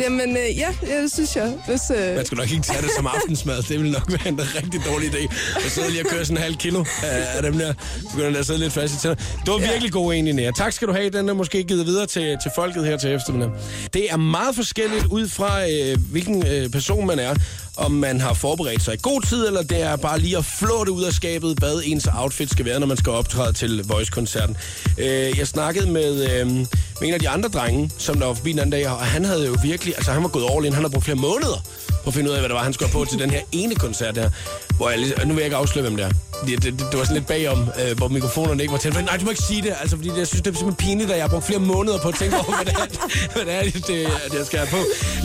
Jamen, 0.00 0.30
øh, 0.36 0.58
ja, 0.58 0.74
ja, 0.88 1.02
det 1.02 1.12
synes 1.12 1.36
jeg. 1.36 1.54
Hvis, 1.68 1.80
øh, 1.96 2.16
Man 2.16 2.26
skal 2.26 2.38
nok 2.38 2.50
ikke 2.50 2.62
tage 2.62 2.82
det 2.82 2.90
som 2.96 3.06
aftensmad. 3.06 3.62
Det 3.62 3.82
vil 3.82 3.90
nok 3.90 4.12
være 4.12 4.28
en 4.28 4.40
rigtig 4.40 4.80
dårlig 4.86 5.08
idé. 5.08 5.34
At 5.66 5.70
sidde 5.70 5.90
lige 5.90 6.02
og 6.02 6.10
køre 6.10 6.24
sådan 6.24 6.36
en 6.36 6.42
halv 6.42 6.56
kilo 6.56 6.84
af, 7.02 7.42
dem 7.42 7.58
der. 7.58 7.74
Begynder 8.10 8.30
der 8.30 8.38
at 8.38 8.46
sidde 8.46 8.58
lidt 8.58 8.72
fast 8.72 8.94
i 8.94 8.98
tænder. 8.98 9.16
Det 9.16 9.48
var 9.52 9.58
virkelig 9.58 9.92
god 9.92 10.12
egentlig, 10.12 10.34
Nea. 10.34 10.50
Tak 10.56 10.72
skal 10.72 10.88
du 10.88 10.92
have. 10.92 11.10
Den 11.10 11.28
er 11.28 11.34
måske 11.34 11.62
givet 11.64 11.86
videre 11.86 12.06
til, 12.06 12.36
til 12.42 12.50
folket 12.54 12.84
her 12.84 12.96
til 12.96 13.10
eftermiddag. 13.10 13.50
Det 13.94 14.06
er 14.10 14.16
meget 14.16 14.54
forskelligt 14.56 15.04
ud 15.06 15.28
fra, 15.28 15.68
øh, 15.70 15.98
hvilken 16.10 16.46
øh, 16.46 16.68
person 16.70 17.06
man 17.06 17.18
er. 17.18 17.34
Om 17.76 17.92
man 17.92 18.20
har 18.20 18.34
forberedt 18.34 18.82
sig 18.82 18.94
i 18.94 18.98
god 19.02 19.22
tid, 19.22 19.46
eller 19.46 19.62
det 19.62 19.82
er 19.82 19.96
bare 19.96 20.18
lige 20.18 20.36
at 20.38 20.44
flå 20.44 20.84
det 20.84 20.90
ud 20.90 21.02
af 21.04 21.12
skabet, 21.12 21.58
hvad 21.58 21.82
ens 21.84 22.08
outfit 22.18 22.50
skal 22.50 22.64
være, 22.64 22.80
når 22.80 22.86
man 22.86 22.96
skal 22.96 23.12
optræde 23.12 23.52
til 23.52 23.82
Voice-koncerten. 23.84 24.56
Øh, 24.98 25.38
jeg 25.38 25.46
snakkede 25.46 25.90
med, 25.90 26.40
øh, 26.40 26.66
med 27.02 27.08
en 27.08 27.14
af 27.14 27.20
de 27.20 27.28
andre 27.28 27.48
drenge, 27.48 27.90
som 27.98 28.18
der 28.18 28.26
var 28.26 28.34
forbi 28.34 28.50
den 28.52 28.58
anden 28.58 28.70
dag, 28.72 28.88
og 28.88 28.96
han 28.98 29.24
havde 29.24 29.46
jo 29.46 29.56
virkelig, 29.62 29.94
altså 29.96 30.12
han 30.12 30.22
var 30.22 30.28
gået 30.28 30.44
all 30.56 30.66
in, 30.66 30.72
han 30.72 30.82
har 30.82 30.88
brugt 30.90 31.04
flere 31.04 31.16
måneder 31.18 31.64
på 32.04 32.08
at 32.10 32.14
finde 32.14 32.30
ud 32.30 32.34
af, 32.34 32.40
hvad 32.40 32.48
det 32.48 32.54
var, 32.56 32.62
han 32.62 32.72
skulle 32.72 32.90
have 32.92 33.04
på 33.04 33.10
til 33.10 33.18
den 33.18 33.30
her 33.30 33.40
ene 33.52 33.74
koncert 33.74 34.14
der, 34.14 34.30
Hvor 34.76 34.90
jeg, 34.90 34.98
lige- 34.98 35.14
nu 35.24 35.26
vil 35.34 35.36
jeg 35.36 35.44
ikke 35.44 35.56
afsløre, 35.56 35.82
hvem 35.82 35.96
det 35.96 36.04
er. 36.06 36.10
Det, 36.46 36.62
det, 36.62 36.78
det, 36.90 36.98
var 36.98 37.04
sådan 37.04 37.14
lidt 37.16 37.26
bagom, 37.26 37.58
øh, 37.58 37.96
hvor 37.96 38.08
mikrofonerne 38.08 38.62
ikke 38.62 38.72
var 38.72 38.78
tændt. 38.78 38.96
Men 38.96 39.04
nej, 39.04 39.16
du 39.16 39.24
må 39.24 39.30
ikke 39.30 39.42
sige 39.42 39.62
det, 39.62 39.72
altså, 39.80 39.96
fordi 39.96 40.10
jeg 40.18 40.26
synes, 40.26 40.42
det 40.42 40.50
er 40.54 40.58
simpelthen 40.58 40.86
pinligt, 40.88 41.10
at 41.10 41.16
jeg 41.16 41.24
har 41.24 41.28
brugt 41.30 41.44
flere 41.46 41.58
måneder 41.60 41.98
på 41.98 42.08
at 42.08 42.14
tænke 42.14 42.36
over, 42.36 42.52
hvad 42.62 42.64
det 42.64 42.74
er, 42.74 42.86
hvad 43.34 43.44
det, 43.44 43.54
er 43.58 43.62
det, 43.62 43.74
det, 43.74 43.86
det, 44.30 44.38
jeg 44.38 44.46
skal 44.46 44.58
have 44.58 44.68
på. 44.70 44.76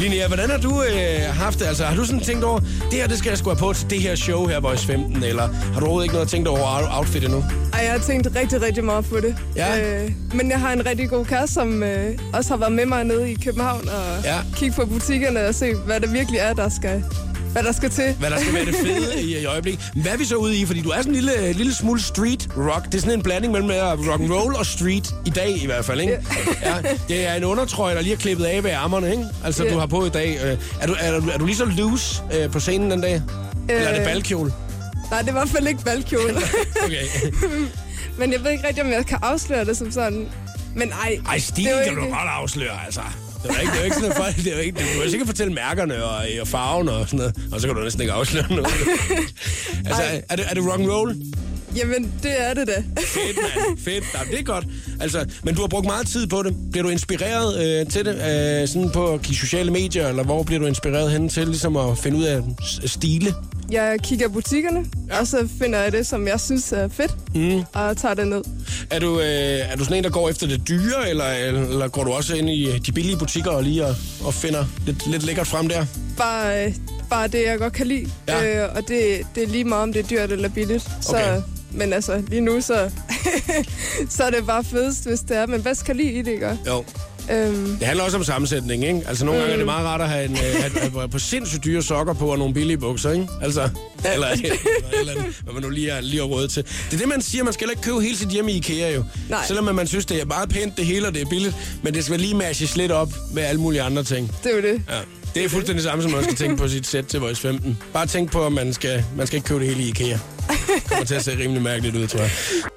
Linnea, 0.01 0.27
hvordan 0.27 0.49
har 0.49 0.57
du 0.57 0.83
øh, 0.83 1.19
haft 1.33 1.59
det? 1.59 1.65
Altså, 1.65 1.85
har 1.85 1.95
du 1.95 2.05
sådan 2.05 2.19
tænkt 2.21 2.43
over, 2.43 2.59
det 2.59 2.93
her, 2.93 3.07
det 3.07 3.17
skal 3.17 3.29
jeg 3.29 3.37
sgu 3.37 3.49
have 3.49 3.57
på 3.57 3.73
til 3.73 3.89
det 3.89 4.01
her 4.01 4.15
show 4.15 4.47
her, 4.47 4.59
Voice 4.59 4.85
15, 4.87 5.23
eller 5.23 5.47
har 5.73 5.79
du 5.79 5.85
overhovedet 5.85 6.05
ikke 6.05 6.13
noget 6.13 6.29
tænkt 6.29 6.47
over 6.47 6.59
out- 6.77 6.97
outfit 6.97 7.23
endnu? 7.23 7.43
ej, 7.73 7.79
jeg 7.83 7.91
har 7.91 7.99
tænkt 7.99 8.27
rigtig, 8.35 8.61
rigtig 8.61 8.83
meget 8.83 9.05
på 9.05 9.19
det. 9.19 9.35
Ja. 9.55 10.01
Øh, 10.03 10.11
men 10.33 10.51
jeg 10.51 10.59
har 10.59 10.73
en 10.73 10.85
rigtig 10.85 11.09
god 11.09 11.25
kæreste, 11.25 11.53
som 11.53 11.83
øh, 11.83 12.17
også 12.33 12.49
har 12.49 12.57
været 12.57 12.71
med 12.71 12.85
mig 12.85 13.03
nede 13.03 13.31
i 13.31 13.37
København 13.45 13.89
og 13.89 14.23
Ja. 14.23 14.35
ja. 14.35 14.41
kigge 14.55 14.75
på 14.75 14.85
butikkerne 14.85 15.45
og 15.47 15.55
se, 15.55 15.73
hvad 15.73 15.99
det 15.99 16.13
virkelig 16.13 16.39
er, 16.39 16.53
der 16.53 16.69
skal, 16.69 17.03
hvad 17.51 17.63
der 17.63 17.71
skal 17.71 17.89
til. 17.89 18.13
hvad 18.19 18.29
der 18.29 18.39
skal 18.39 18.53
være 18.53 18.65
det 18.65 18.75
fede 18.75 19.21
i, 19.23 19.37
i 19.41 19.45
øjeblikket. 19.45 19.91
Hvad 19.95 20.11
er 20.11 20.17
vi 20.17 20.25
så 20.25 20.35
ude 20.35 20.57
i? 20.57 20.65
Fordi 20.65 20.81
du 20.81 20.89
er 20.89 20.97
sådan 20.97 21.09
en 21.11 21.15
lille, 21.15 21.53
lille 21.53 21.73
smule 21.75 22.01
street 22.01 22.47
rock. 22.57 22.85
Det 22.85 22.95
er 22.95 22.99
sådan 22.99 23.13
en 23.13 23.21
blanding 23.23 23.53
mellem 23.53 23.71
øh, 23.71 24.11
rock 24.11 24.21
and 24.21 24.31
roll 24.31 24.55
og 24.55 24.65
street 24.65 25.15
i 25.25 25.29
dag 25.29 25.63
i 25.63 25.65
hvert 25.65 25.85
fald, 25.85 26.01
ikke? 26.01 26.17
Ja. 26.61 26.75
Det 27.07 27.27
er 27.27 27.33
en 27.33 27.43
undertrøje, 27.43 27.95
der 27.95 28.01
lige 28.01 28.13
er 28.13 28.17
klippet 28.17 28.45
af 28.45 28.63
ved 28.63 28.71
ærmerne, 28.71 29.11
ikke? 29.11 29.23
Altså, 29.45 29.63
Ja. 29.63 29.73
du 29.73 29.77
har 29.79 29.85
på 29.85 30.05
i 30.05 30.09
dag. 30.09 30.39
Øh, 30.43 30.57
Er 30.81 30.87
du, 30.87 30.95
er, 30.99 31.19
du, 31.19 31.29
er 31.29 31.37
du 31.37 31.45
lige 31.45 31.57
så 31.57 31.65
loose 31.65 32.21
øh, 32.33 32.51
på 32.51 32.59
scenen 32.59 32.91
den 32.91 33.01
dag? 33.01 33.21
Eller 33.69 33.81
er 33.87 33.91
det 33.93 33.99
Øh. 33.99 34.05
balkjole? 34.05 34.53
Nej, 35.11 35.19
det 35.19 35.27
er 35.27 35.31
i 35.31 35.33
hvert 35.33 35.49
fald 35.49 35.67
ikke 35.67 35.85
valgkjole. 35.85 36.33
Okay. 36.85 37.03
men 38.19 38.33
jeg 38.33 38.43
ved 38.43 38.51
ikke 38.51 38.67
rigtig, 38.67 38.83
om 38.83 38.91
jeg 38.91 39.05
kan 39.05 39.17
afsløre 39.21 39.65
det 39.65 39.77
som 39.77 39.91
sådan. 39.91 40.27
Men 40.75 40.89
ej, 40.91 41.17
Ej, 41.27 41.35
er 41.35 41.61
jo 41.71 41.77
kan 41.85 41.95
du 41.95 42.01
ikke- 42.01 42.15
godt 42.15 42.29
afsløre, 42.29 42.85
altså. 42.85 43.01
Det 43.47 43.55
er 43.55 43.59
jo 43.59 43.61
ikke, 43.61 43.71
det 43.71 43.75
er 43.75 43.79
jo 43.79 43.83
ikke 43.85 43.95
sådan 43.95 44.09
noget, 44.09 44.23
folk- 44.25 44.45
det 44.45 44.47
er 44.53 44.55
jo 44.57 44.61
ikke, 44.61 44.79
du 44.79 45.01
kan 45.01 45.09
sikkert 45.09 45.27
fortælle 45.27 45.53
mærkerne 45.53 46.03
og, 46.05 46.25
og 46.41 46.47
farven 46.47 46.89
og 46.89 47.05
sådan 47.05 47.17
noget, 47.17 47.35
og 47.51 47.61
så 47.61 47.67
kan 47.67 47.75
du 47.75 47.81
næsten 47.83 48.01
ikke 48.01 48.13
afsløre 48.13 48.45
noget. 48.49 48.67
altså, 49.87 50.01
Ej. 50.03 50.21
er 50.29 50.35
det, 50.35 50.45
er 50.49 50.53
det 50.53 50.63
rock 50.71 50.79
and 50.79 50.89
roll? 50.91 51.15
Jamen, 51.75 52.13
det 52.23 52.31
er 52.49 52.53
det 52.53 52.67
da. 52.67 52.83
Fedt, 53.01 53.37
mand. 53.41 53.77
Fedt. 53.79 54.03
Jamen, 54.13 54.31
det 54.31 54.39
er 54.39 54.43
godt. 54.43 54.65
Altså, 54.99 55.25
men 55.43 55.55
du 55.55 55.61
har 55.61 55.67
brugt 55.67 55.85
meget 55.85 56.07
tid 56.07 56.27
på 56.27 56.43
det. 56.43 56.55
Bliver 56.71 56.83
du 56.83 56.89
inspireret 56.89 57.79
øh, 57.81 57.89
til 57.91 58.05
det? 58.05 58.15
Øh, 58.61 58.67
sådan 58.67 58.89
på 58.89 59.19
de 59.27 59.35
sociale 59.35 59.71
medier, 59.71 60.07
eller 60.07 60.23
hvor 60.23 60.43
bliver 60.43 60.59
du 60.59 60.65
inspireret 60.65 61.11
hen 61.11 61.29
til, 61.29 61.47
ligesom 61.47 61.77
at 61.77 61.97
finde 61.97 62.17
ud 62.17 62.23
af 62.23 62.41
stile? 62.85 63.33
Jeg 63.71 63.97
kigger 64.03 64.27
butikkerne, 64.29 64.85
Ja. 65.09 65.19
og 65.19 65.27
så 65.27 65.47
finder 65.61 65.79
jeg 65.79 65.91
det, 65.91 66.07
som 66.07 66.27
jeg 66.27 66.39
synes 66.39 66.71
er 66.71 66.87
fedt, 66.87 67.15
mm. 67.35 67.61
og 67.73 67.97
tager 67.97 68.13
det 68.13 68.27
ned. 68.27 68.41
Er 68.89 68.99
du, 68.99 69.19
øh, 69.19 69.25
er 69.71 69.75
du 69.75 69.83
sådan 69.83 69.97
en, 69.97 70.03
der 70.03 70.09
går 70.09 70.29
efter 70.29 70.47
det 70.47 70.67
dyre, 70.67 71.09
eller, 71.09 71.25
eller 71.25 71.87
går 71.87 72.03
du 72.03 72.11
også 72.11 72.35
ind 72.35 72.49
i 72.49 72.79
de 72.85 72.91
billige 72.91 73.17
butikker 73.17 73.51
og 73.51 73.63
lige 73.63 73.85
og, 73.85 73.95
og 74.23 74.33
finder 74.33 74.65
lidt, 74.85 75.07
lidt 75.11 75.23
lækkert 75.23 75.47
frem 75.47 75.67
der? 75.69 75.85
Bare, 76.17 76.65
øh, 76.65 76.73
bare 77.09 77.27
det, 77.27 77.43
jeg 77.45 77.57
godt 77.59 77.73
kan 77.73 77.87
lide. 77.87 78.09
Ja. 78.27 78.63
Øh, 78.65 78.75
og 78.75 78.87
det, 78.87 79.21
det 79.35 79.43
er 79.43 79.47
lige 79.47 79.63
meget, 79.63 79.83
om 79.83 79.93
det 79.93 80.03
er 80.03 80.07
dyrt 80.07 80.31
eller 80.31 80.49
billigt. 80.49 80.83
Så, 81.01 81.09
Okay. 81.09 81.41
Men 81.71 81.93
altså, 81.93 82.23
lige 82.27 82.41
nu, 82.41 82.61
så, 82.61 82.89
så 84.09 84.23
er 84.23 84.29
det 84.29 84.45
bare 84.45 84.63
fedest, 84.63 85.07
hvis 85.07 85.19
det 85.19 85.37
er, 85.37 85.45
man 85.45 85.63
bedst 85.63 85.85
kan 85.85 85.95
lide 85.95 86.11
i 86.11 86.21
det, 86.21 86.31
ikke? 86.31 86.57
Jo. 86.67 86.85
Øhm, 87.31 87.77
Det 87.77 87.87
handler 87.87 88.03
også 88.03 88.17
om 88.17 88.23
sammensætning, 88.23 88.85
ikke? 88.85 89.01
Altså, 89.07 89.25
nogle 89.25 89.39
gange 89.39 89.53
er 89.53 89.57
det 89.57 89.65
meget 89.65 89.85
rart 89.85 90.01
at 90.01 90.09
have, 90.09 90.25
en, 90.25 90.31
øh, 90.31 90.71
have 90.97 91.09
på 91.09 91.19
sindssygt 91.19 91.63
dyre 91.63 91.81
sokker 91.83 92.13
på 92.13 92.31
og 92.31 92.37
nogle 92.39 92.53
billige 92.53 92.77
bukser, 92.77 93.11
ikke? 93.11 93.27
Altså, 93.41 93.69
eller, 94.13 94.27
eller, 94.27 94.55
eller 94.99 95.13
hvad 95.43 95.53
man 95.53 95.63
nu 95.63 95.69
lige 95.69 95.91
har, 95.91 96.01
lige 96.01 96.21
råd 96.21 96.47
til. 96.47 96.63
Det 96.63 96.93
er 96.93 96.97
det, 96.97 97.07
man 97.07 97.21
siger. 97.21 97.43
Man 97.43 97.53
skal 97.53 97.69
ikke 97.69 97.81
købe 97.81 98.01
hele 98.01 98.17
sit 98.17 98.29
hjem 98.29 98.47
i 98.47 98.51
IKEA, 98.51 98.93
jo. 98.93 99.03
Nej. 99.29 99.39
Selvom 99.47 99.67
at 99.67 99.75
man 99.75 99.87
synes, 99.87 100.05
det 100.05 100.21
er 100.21 100.25
meget 100.25 100.49
pænt 100.49 100.77
det 100.77 100.85
hele, 100.85 101.07
og 101.07 101.13
det 101.13 101.21
er 101.21 101.25
billigt. 101.29 101.55
Men 101.83 101.93
det 101.93 102.05
skal 102.05 102.19
lige 102.19 102.33
matches 102.35 102.75
lidt 102.77 102.91
op 102.91 103.13
med 103.33 103.43
alle 103.43 103.61
mulige 103.61 103.81
andre 103.81 104.03
ting. 104.03 104.31
det 104.43 104.51
er 104.51 104.55
jo 104.55 104.61
det. 104.61 104.81
Ja. 104.89 104.99
Det 105.35 105.45
er 105.45 105.49
fuldstændig 105.49 105.83
det 105.83 105.89
samme, 105.89 106.03
som 106.03 106.11
man 106.11 106.23
skal 106.23 106.35
tænke 106.35 106.57
på 106.57 106.67
sit 106.67 106.87
sæt 106.87 107.05
til 107.05 107.19
Voice 107.19 107.41
15. 107.41 107.77
Bare 107.93 108.05
tænk 108.05 108.31
på, 108.31 108.45
at 108.45 108.51
man 108.51 108.73
skal, 108.73 109.03
man 109.17 109.27
skal 109.27 109.37
ikke 109.37 109.47
købe 109.47 109.59
det 109.59 109.67
hele 109.75 109.83
i 109.83 109.89
IKEA. 109.89 110.17
Kommer 110.87 111.05
til 111.05 111.15
at 111.15 111.23
se 111.23 111.37
rimelig 111.37 111.61
mærkeligt 111.61 111.95
ud, 111.95 112.07
tror 112.07 112.19
jeg. 112.19 112.31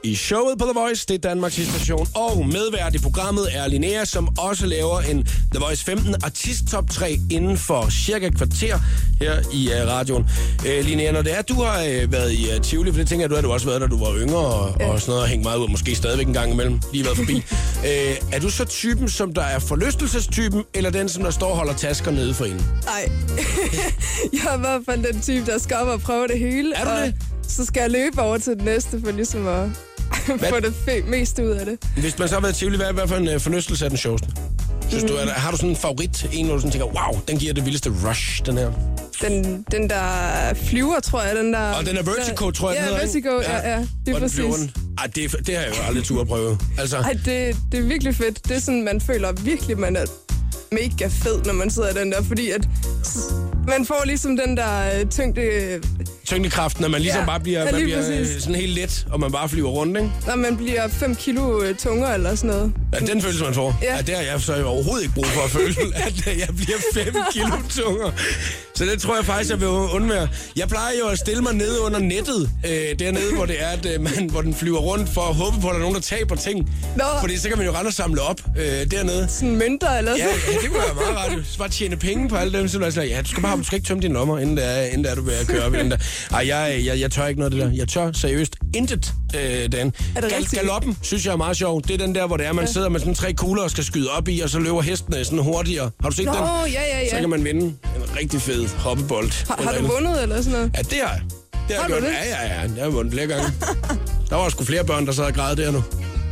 I 0.05 0.15
showet 0.15 0.59
på 0.59 0.65
The 0.65 0.81
Voice, 0.81 1.07
det 1.09 1.15
er 1.15 1.29
Danmarks 1.29 1.55
station, 1.55 2.09
og 2.15 2.47
medvært 2.47 2.95
i 2.95 2.99
programmet 2.99 3.49
er 3.53 3.69
Linnea, 3.69 4.05
som 4.05 4.39
også 4.39 4.67
laver 4.67 5.01
en 5.01 5.25
The 5.25 5.61
Voice 5.61 5.85
15 5.85 6.15
artist 6.23 6.65
top 6.71 6.91
3 6.91 7.19
inden 7.31 7.59
for 7.59 7.91
cirka 7.91 8.27
et 8.27 8.37
kvarter 8.37 8.79
her 9.21 9.43
i 9.53 9.69
uh, 9.69 9.89
radioen. 9.89 10.27
Uh, 10.59 10.85
Linnea, 10.85 11.13
når 11.13 11.23
det 11.23 11.39
er, 11.39 11.43
du 11.43 11.55
har 11.55 11.83
uh, 11.83 12.13
været 12.13 12.33
i 12.33 12.49
uh, 12.57 12.63
Tivoli, 12.63 12.93
for 12.93 12.99
det 12.99 13.09
tænker 13.09 13.23
jeg, 13.23 13.31
du 13.31 13.35
har 13.35 13.43
du 13.43 13.53
også 13.53 13.67
været, 13.67 13.81
da 13.81 13.87
du 13.87 13.99
var 13.99 14.17
yngre 14.17 14.39
og, 14.39 14.77
ja. 14.81 14.93
og 14.93 15.01
sådan 15.01 15.11
noget, 15.11 15.23
og 15.23 15.29
hængt 15.29 15.45
meget 15.45 15.59
ud, 15.59 15.69
måske 15.69 15.95
stadigvæk 15.95 16.27
en 16.27 16.33
gang 16.33 16.53
imellem, 16.53 16.81
lige 16.93 17.05
været 17.05 17.17
forbi. 17.17 17.37
uh, 17.37 17.85
er 18.35 18.41
du 18.43 18.51
så 18.51 18.65
typen, 18.65 19.09
som 19.09 19.35
der 19.35 19.43
er 19.43 19.59
forlystelsestypen, 19.59 20.65
eller 20.75 20.91
den, 20.91 21.09
som 21.09 21.23
der 21.23 21.31
står 21.31 21.51
og 21.51 21.57
holder 21.57 21.75
tasker 21.75 22.11
nede 22.11 22.35
for 22.35 22.45
en? 22.45 22.67
Nej, 22.85 23.11
jeg 24.33 24.83
er 24.89 24.93
i 24.93 25.13
den 25.13 25.23
type, 25.23 25.47
der 25.47 25.59
skal 25.59 25.77
op 25.77 25.89
og 25.89 26.01
prøve 26.01 26.29
det 26.29 26.39
hele. 26.39 26.75
Er 26.75 26.85
du 26.85 26.91
og 26.91 27.07
det? 27.07 27.15
Så 27.57 27.65
skal 27.65 27.81
jeg 27.81 27.91
løbe 27.91 28.21
over 28.23 28.39
til 28.39 28.53
det 28.53 28.65
næste, 28.65 29.01
for 29.05 29.11
ligesom 29.11 29.47
at 29.49 29.69
få 30.49 30.61
det 30.61 30.75
mest 31.09 31.39
ud 31.39 31.49
af 31.51 31.67
det. 31.67 31.79
Hvis 31.97 32.19
man 32.19 32.29
så 32.29 32.35
har 32.35 32.41
været 32.43 32.53
i 32.57 32.59
Tivoli, 32.59 32.77
hvad 32.77 32.87
er 32.87 32.93
hvad 32.93 33.09
for 33.09 33.17
en 33.17 33.29
uh, 33.35 33.41
forlystelse 33.41 33.85
er 33.85 33.89
den 33.89 33.99
sjoveste? 33.99 34.29
Synes 34.89 35.05
du, 35.05 35.13
er 35.13 35.25
der, 35.25 35.33
har 35.33 35.51
du 35.51 35.57
sådan 35.57 35.71
en 35.71 35.77
favorit? 35.77 36.27
En, 36.33 36.47
hvor 36.47 36.55
du 36.55 36.61
sådan 36.61 36.73
tænker, 36.73 36.87
wow, 36.87 37.21
den 37.29 37.39
giver 37.39 37.55
det 37.55 37.65
vildeste 37.65 37.91
rush, 38.09 38.47
den 38.47 38.59
her. 38.59 38.73
Den, 39.23 39.65
den 39.73 39.91
der 39.91 40.55
flyver, 40.55 41.01
tror 41.01 41.23
jeg, 41.23 41.37
den 41.37 41.53
der... 41.53 41.59
Og 41.73 41.87
den 41.87 41.97
er 41.97 42.03
Vertigo, 42.03 42.51
tror 42.51 42.71
jeg, 42.71 42.77
den 42.77 42.85
Ja, 42.85 42.91
hedder, 43.01 43.17
ikke? 43.17 43.29
Vertigo, 43.29 43.53
ja, 43.53 43.71
ja, 43.71 43.77
det 43.79 43.87
er 44.09 44.13
den 44.13 44.15
præcis. 44.15 44.35
flyver 44.35 44.51
rundt. 44.53 44.71
Ej, 44.99 45.07
det, 45.07 45.25
er- 45.25 45.29
det 45.43 45.57
har 45.57 45.63
jeg 45.65 45.77
jo 45.77 45.83
aldrig 45.83 46.05
tur 46.05 46.21
at 46.21 46.27
prøve. 46.29 46.59
Altså, 46.79 46.97
Ej, 46.97 47.13
det, 47.13 47.57
det 47.73 47.81
er 47.81 47.85
virkelig 47.85 48.17
fedt. 48.17 48.49
Det 48.49 48.57
er 48.57 48.61
sådan, 48.61 48.83
man 48.83 49.01
føler 49.01 49.33
virkelig, 49.33 49.79
man 49.79 49.97
er 49.97 50.05
mega 50.73 51.07
fed, 51.11 51.45
når 51.45 51.53
man 51.53 51.71
sidder 51.71 51.89
i 51.91 51.95
den 51.95 52.13
der, 52.13 52.23
fordi 52.23 52.51
at 52.51 52.69
man 53.69 53.87
får 53.87 54.03
ligesom 54.07 54.37
den 54.37 54.57
der 54.57 55.01
øh, 55.01 55.07
tyngde... 55.07 55.81
tyngdekraften, 56.27 56.85
at 56.85 56.91
man 56.91 57.01
ligesom 57.01 57.21
Ja, 57.21 57.27
bare 57.27 57.41
bliver, 57.41 57.59
ja, 57.65 57.73
man 57.73 57.83
bliver 57.83 57.99
øh, 57.99 58.19
præcis. 58.19 58.43
sådan 58.43 58.55
helt 58.55 58.73
let, 58.75 59.07
og 59.11 59.21
man 59.21 59.33
bare 59.33 59.49
flyver 59.49 59.69
rundt, 59.71 59.97
ikke? 59.99 60.11
Når 60.27 60.37
man 60.37 60.57
bliver 60.57 60.89
5 60.89 61.15
kilo 61.15 61.63
øh, 61.63 61.75
tungere 61.77 62.15
eller 62.15 62.35
sådan 62.35 62.51
noget. 62.57 62.73
Ja, 62.93 62.99
den 62.99 63.23
følelse, 63.23 63.45
man 63.45 63.55
får. 63.55 63.79
Ja. 63.83 63.87
Ja. 63.91 63.97
ja 63.97 64.03
det 64.03 64.15
har 64.15 64.23
jeg 64.23 64.41
så 64.41 64.65
overhovedet 64.65 65.03
ikke 65.03 65.15
brug 65.15 65.27
for 65.27 65.41
at 65.45 65.51
føle, 65.51 65.75
at 66.07 66.27
øh, 66.29 66.39
jeg 66.39 66.49
bliver 66.57 66.79
5 66.95 67.15
kilo 67.33 67.57
tungere. 67.71 68.13
Så 68.75 68.85
det 68.85 69.01
tror 69.03 69.17
jeg 69.17 69.25
faktisk, 69.25 69.51
jeg 69.51 69.61
vil 69.61 69.69
undvære. 69.69 70.29
Jeg 70.57 70.69
plejer 70.69 70.93
jo 71.01 71.07
at 71.09 71.19
stille 71.19 71.43
mig 71.43 71.55
nede 71.55 71.81
under 71.81 71.99
nettet, 71.99 72.51
øh, 72.67 72.99
dernede, 72.99 73.35
hvor 73.35 73.47
det 73.47 73.63
er, 73.63 73.69
at 73.69 73.87
øh, 73.95 74.01
man, 74.01 74.31
hvor 74.31 74.41
den 74.43 74.55
flyver 74.55 74.79
rundt, 74.79 75.09
for 75.09 75.21
at 75.21 75.35
håbe 75.35 75.61
på, 75.61 75.69
at 75.69 75.73
der 75.73 75.77
er 75.77 75.81
nogen, 75.81 75.95
der 75.95 76.01
taber 76.01 76.37
ting. 76.37 76.71
Nå. 76.97 77.05
Fordi 77.21 77.37
så 77.39 77.49
kan 77.49 77.59
man 77.59 77.67
jo 77.67 77.73
rende 77.73 77.89
og 77.89 77.93
samle 77.95 78.21
op 78.23 78.41
øh, 78.59 78.91
dernede. 78.91 79.27
Sådan 79.29 79.57
mønter 79.57 79.91
eller 79.91 80.13
Ja, 80.17 80.19
sådan 80.25 80.55
ja, 80.55 80.61
det 80.61 80.69
kunne 80.71 80.83
være 80.87 80.95
meget 80.95 81.17
rart. 81.17 81.33
jo. 81.39 81.43
Så 81.45 81.59
bare 81.59 81.69
tjene 81.69 81.97
penge 81.97 82.29
på 82.29 82.37
alle 82.37 82.59
dem. 82.59 82.69
Så 82.69 82.73
sådan, 82.91 83.09
ja, 83.09 83.23
du 83.23 83.29
skal 83.29 83.43
bare 83.43 83.57
du 83.57 83.65
skal 83.65 83.77
ikke 83.77 83.87
tømme 83.89 84.03
dine 84.03 84.15
lommer, 84.15 84.39
inden, 84.39 84.57
det 84.57 84.67
er, 84.67 84.83
inden 84.83 85.05
det 85.05 85.11
er, 85.11 85.15
du 85.15 85.23
vil 85.23 85.35
køre 85.47 85.63
op 85.63 85.75
i 85.75 85.79
den 85.79 85.91
der. 85.91 85.97
Ej, 86.33 86.47
jeg, 86.49 86.81
jeg, 86.85 87.01
jeg 87.01 87.11
tør 87.11 87.27
ikke 87.27 87.41
noget 87.41 87.53
af 87.53 87.59
det 87.59 87.67
der. 87.71 87.77
Jeg 87.77 87.89
tør 87.89 88.13
seriøst 88.13 88.57
intet, 88.75 89.13
øh, 89.37 89.73
Dan. 89.73 89.93
Er 90.17 90.21
det 90.21 90.33
rigtigt? 90.33 90.51
galoppen 90.63 90.99
synes 91.03 91.27
jeg 91.27 91.33
er 91.33 91.37
meget 91.37 91.57
sjov. 91.57 91.83
Det 91.83 91.91
er 91.91 91.99
den 91.99 92.15
der, 92.15 92.27
hvor 92.27 92.37
det 92.37 92.47
er, 92.47 92.53
man 92.53 92.69
sidder 92.69 92.89
med 92.89 93.01
sådan 93.01 93.15
tre 93.15 93.33
kugler 93.33 93.63
og 93.63 93.71
skal 93.71 93.85
skyde 93.85 94.11
op 94.11 94.29
i, 94.29 94.41
og 94.41 94.51
så 94.51 94.59
løber 94.59 94.81
hestene 94.83 95.25
sådan 95.25 95.39
hurtigere. 95.39 95.91
Har 96.01 96.11
du 96.11 96.17
set 96.17 96.25
Nå, 96.25 96.33
den? 96.33 96.41
ja, 96.73 96.99
ja, 96.99 97.09
Så 97.09 97.15
ja. 97.17 97.21
kan 97.21 97.31
man 97.31 97.45
vinde 97.45 97.61
en 97.65 97.77
rigtig 98.21 98.43
fed 98.43 98.69
hoppebold. 98.79 99.47
Har, 99.49 99.57
har 99.63 99.71
du 99.73 99.79
andet. 99.79 99.91
vundet 99.93 100.23
eller 100.23 100.37
sådan 100.43 100.53
noget? 100.53 100.71
Ja, 100.77 100.83
det 100.83 100.99
har 101.05 101.13
jeg. 101.15 101.23
Det 101.69 101.77
har, 101.77 101.83
Har 101.83 101.89
jeg 101.89 101.89
gjort. 101.89 102.03
det? 102.03 102.09
Ja, 102.09 102.45
ja, 102.47 102.55
ja. 102.55 102.61
Jeg 102.77 102.85
har 102.85 102.91
vundet 102.91 103.13
flere 103.15 103.27
gange. 103.27 103.47
Der 104.31 104.37
var 104.37 104.49
sgu 104.49 104.65
flere 104.65 104.85
børn, 104.85 105.07
der 105.07 105.13
sad 105.13 105.25
og 105.25 105.35
græd 105.35 105.57
der 105.57 105.71
nu. 105.71 105.83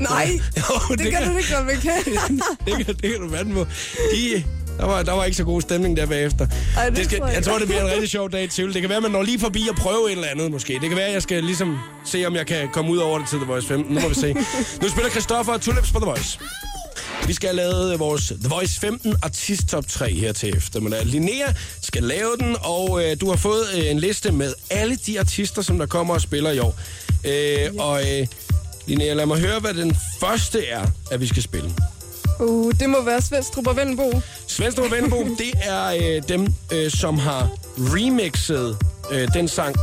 Nej, 0.01 0.31
Jo, 0.59 0.95
det, 0.95 1.13
kan 1.13 1.31
du 1.31 1.37
ikke 1.37 1.55
godt 1.55 1.67
bekendt. 1.67 2.43
det, 2.67 2.87
kan, 2.87 2.95
det 2.95 3.11
kan 3.11 3.21
du 3.21 3.29
vande 3.29 3.55
på. 3.55 3.67
De, 4.15 4.45
der, 4.79 4.87
var, 4.87 5.03
der 5.03 5.13
var 5.13 5.25
ikke 5.25 5.37
så 5.37 5.45
god 5.45 5.61
stemning 5.61 5.97
der 5.97 6.07
bagefter. 6.07 6.47
Ej, 6.77 6.91
det 6.91 7.05
skal, 7.05 7.19
tror 7.19 7.29
jeg 7.29 7.43
tror, 7.45 7.59
det 7.59 7.67
bliver 7.69 7.85
en 7.85 7.91
rigtig 7.91 8.09
sjov 8.11 8.31
dag 8.33 8.51
til. 8.51 8.75
Det 8.75 8.81
kan 8.81 8.89
være, 8.89 8.97
at 8.97 9.03
man 9.03 9.13
når 9.13 9.23
lige 9.23 9.41
forbi 9.41 9.67
og 9.71 9.77
prøve 9.77 10.07
et 10.07 10.13
eller 10.13 10.29
andet 10.29 10.51
måske. 10.51 10.73
Det 10.73 10.89
kan 10.89 10.97
være, 10.97 11.07
at 11.07 11.13
jeg 11.15 11.23
skal 11.23 11.45
ligesom 11.45 11.79
se, 12.05 12.27
om 12.27 12.35
jeg 12.37 12.47
kan 12.47 12.69
komme 12.73 12.91
ud 12.91 12.99
over 12.99 13.19
det 13.19 13.29
til 13.29 13.39
The 13.39 13.47
Voice 13.47 13.67
15. 13.69 13.95
Nu 13.95 14.01
må 14.01 14.09
vi 14.09 14.15
se. 14.15 14.35
Nu 14.83 14.89
spiller 14.89 15.11
Christoffer 15.11 15.59
Tulips 15.59 15.91
på 15.93 15.99
The 15.99 16.07
Voice. 16.07 16.39
Vi 17.27 17.33
skal 17.35 17.55
lavet 17.55 17.99
vores 17.99 18.33
The 18.41 18.49
Voice 18.49 18.81
15 18.81 19.15
artist 19.23 19.69
top 19.69 19.89
3 19.89 20.13
her 20.15 20.33
til 20.33 20.57
eftermiddag. 20.57 21.07
Linnea 21.07 21.53
skal 21.83 22.03
lave 22.03 22.37
den, 22.41 22.57
og 22.61 23.05
øh, 23.05 23.17
du 23.21 23.31
har 23.31 23.37
fået 23.37 23.65
øh, 23.77 23.91
en 23.91 23.99
liste 24.01 24.33
med 24.33 24.55
alle 24.71 24.97
de 25.07 25.21
artister, 25.21 25.63
som 25.63 25.79
der 25.79 25.87
kommer 25.87 26.15
og 26.15 26.21
spiller 26.21 26.51
i 26.51 26.59
år. 26.59 26.79
Øh, 27.25 27.69
Og 27.79 28.03
øh, 28.21 28.27
Linnea, 28.87 29.13
lad 29.15 29.27
mig 29.27 29.39
høre, 29.39 29.61
hvad 29.61 29.75
den 29.75 29.97
første 30.21 30.67
er, 30.67 30.87
at 31.11 31.21
vi 31.21 31.27
skal 31.27 31.43
spille. 31.43 31.71
Uh, 32.41 32.73
det 32.81 32.91
må 32.91 33.03
være 33.05 33.23
Svendstrup 33.23 33.67
og 33.67 33.77
Vendenbo. 33.77 34.21
Svendstrup 34.47 34.85
og 34.85 34.91
Venbo, 34.93 35.17
det 35.39 35.53
er 35.63 35.87
øh, 36.17 36.23
dem, 36.29 36.55
øh, 36.73 36.91
som 36.91 37.19
har 37.19 37.49
remixet 37.79 38.77
øh, 39.11 39.29
den 39.35 39.49
sang, 39.49 39.77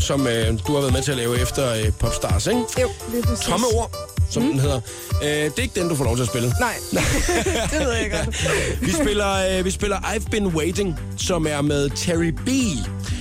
som 0.00 0.26
øh, 0.26 0.46
du 0.66 0.72
har 0.74 0.80
været 0.80 0.92
med 0.92 1.02
til 1.02 1.10
at 1.10 1.16
lave 1.16 1.40
efter 1.40 1.72
øh, 1.74 1.92
Popstars, 1.98 2.46
ikke? 2.46 2.60
Jo, 2.80 2.88
lige 3.12 3.22
præcis. 3.22 3.46
Tomme 3.46 3.66
ord, 3.74 3.90
som 4.30 4.42
mm. 4.42 4.48
den 4.50 4.60
hedder. 4.60 4.80
Øh, 5.22 5.28
det 5.28 5.58
er 5.58 5.62
ikke 5.62 5.80
den, 5.80 5.88
du 5.88 5.94
får 5.96 6.04
lov 6.04 6.16
til 6.16 6.22
at 6.22 6.28
spille. 6.28 6.52
Nej, 6.60 6.74
det 7.72 7.80
ved 7.80 7.92
jeg 7.92 8.10
godt. 8.10 8.46
Vi 8.86 8.90
spiller, 8.92 9.58
øh, 9.58 9.64
vi 9.64 9.70
spiller 9.70 9.96
I've 9.96 10.30
Been 10.30 10.46
Waiting, 10.46 10.98
som 11.16 11.46
er 11.46 11.60
med 11.60 11.90
Terry 11.96 12.28
B. 12.28 12.48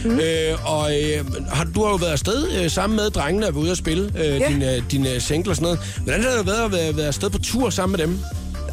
Mm. 0.06 0.20
Øh, 0.20 0.72
og 0.72 1.02
øh, 1.02 1.26
har, 1.50 1.64
du 1.64 1.84
har 1.84 1.90
jo 1.90 1.96
været 1.96 2.12
afsted 2.12 2.52
øh, 2.64 2.72
sammen 2.72 2.96
med 2.98 3.10
drengene 3.10 3.48
og 3.48 3.54
været 3.56 3.64
ude 3.64 3.72
at 3.72 3.78
spille 3.78 4.12
øh, 4.18 4.26
Ja. 4.26 4.48
din, 4.48 4.62
øh, 4.62 4.84
din 4.92 5.08
øh, 5.08 5.22
single 5.22 5.52
og 5.52 5.56
sådan 5.56 5.64
noget. 5.64 5.80
Hvordan 6.04 6.24
har 6.24 6.30
det 6.32 6.46
været 6.48 6.66
at 6.66 6.72
være, 6.72 6.98
være 6.98 7.08
afsted 7.08 7.30
på 7.30 7.38
tur 7.38 7.70
sammen 7.70 7.98
med 7.98 8.08
dem? 8.08 8.20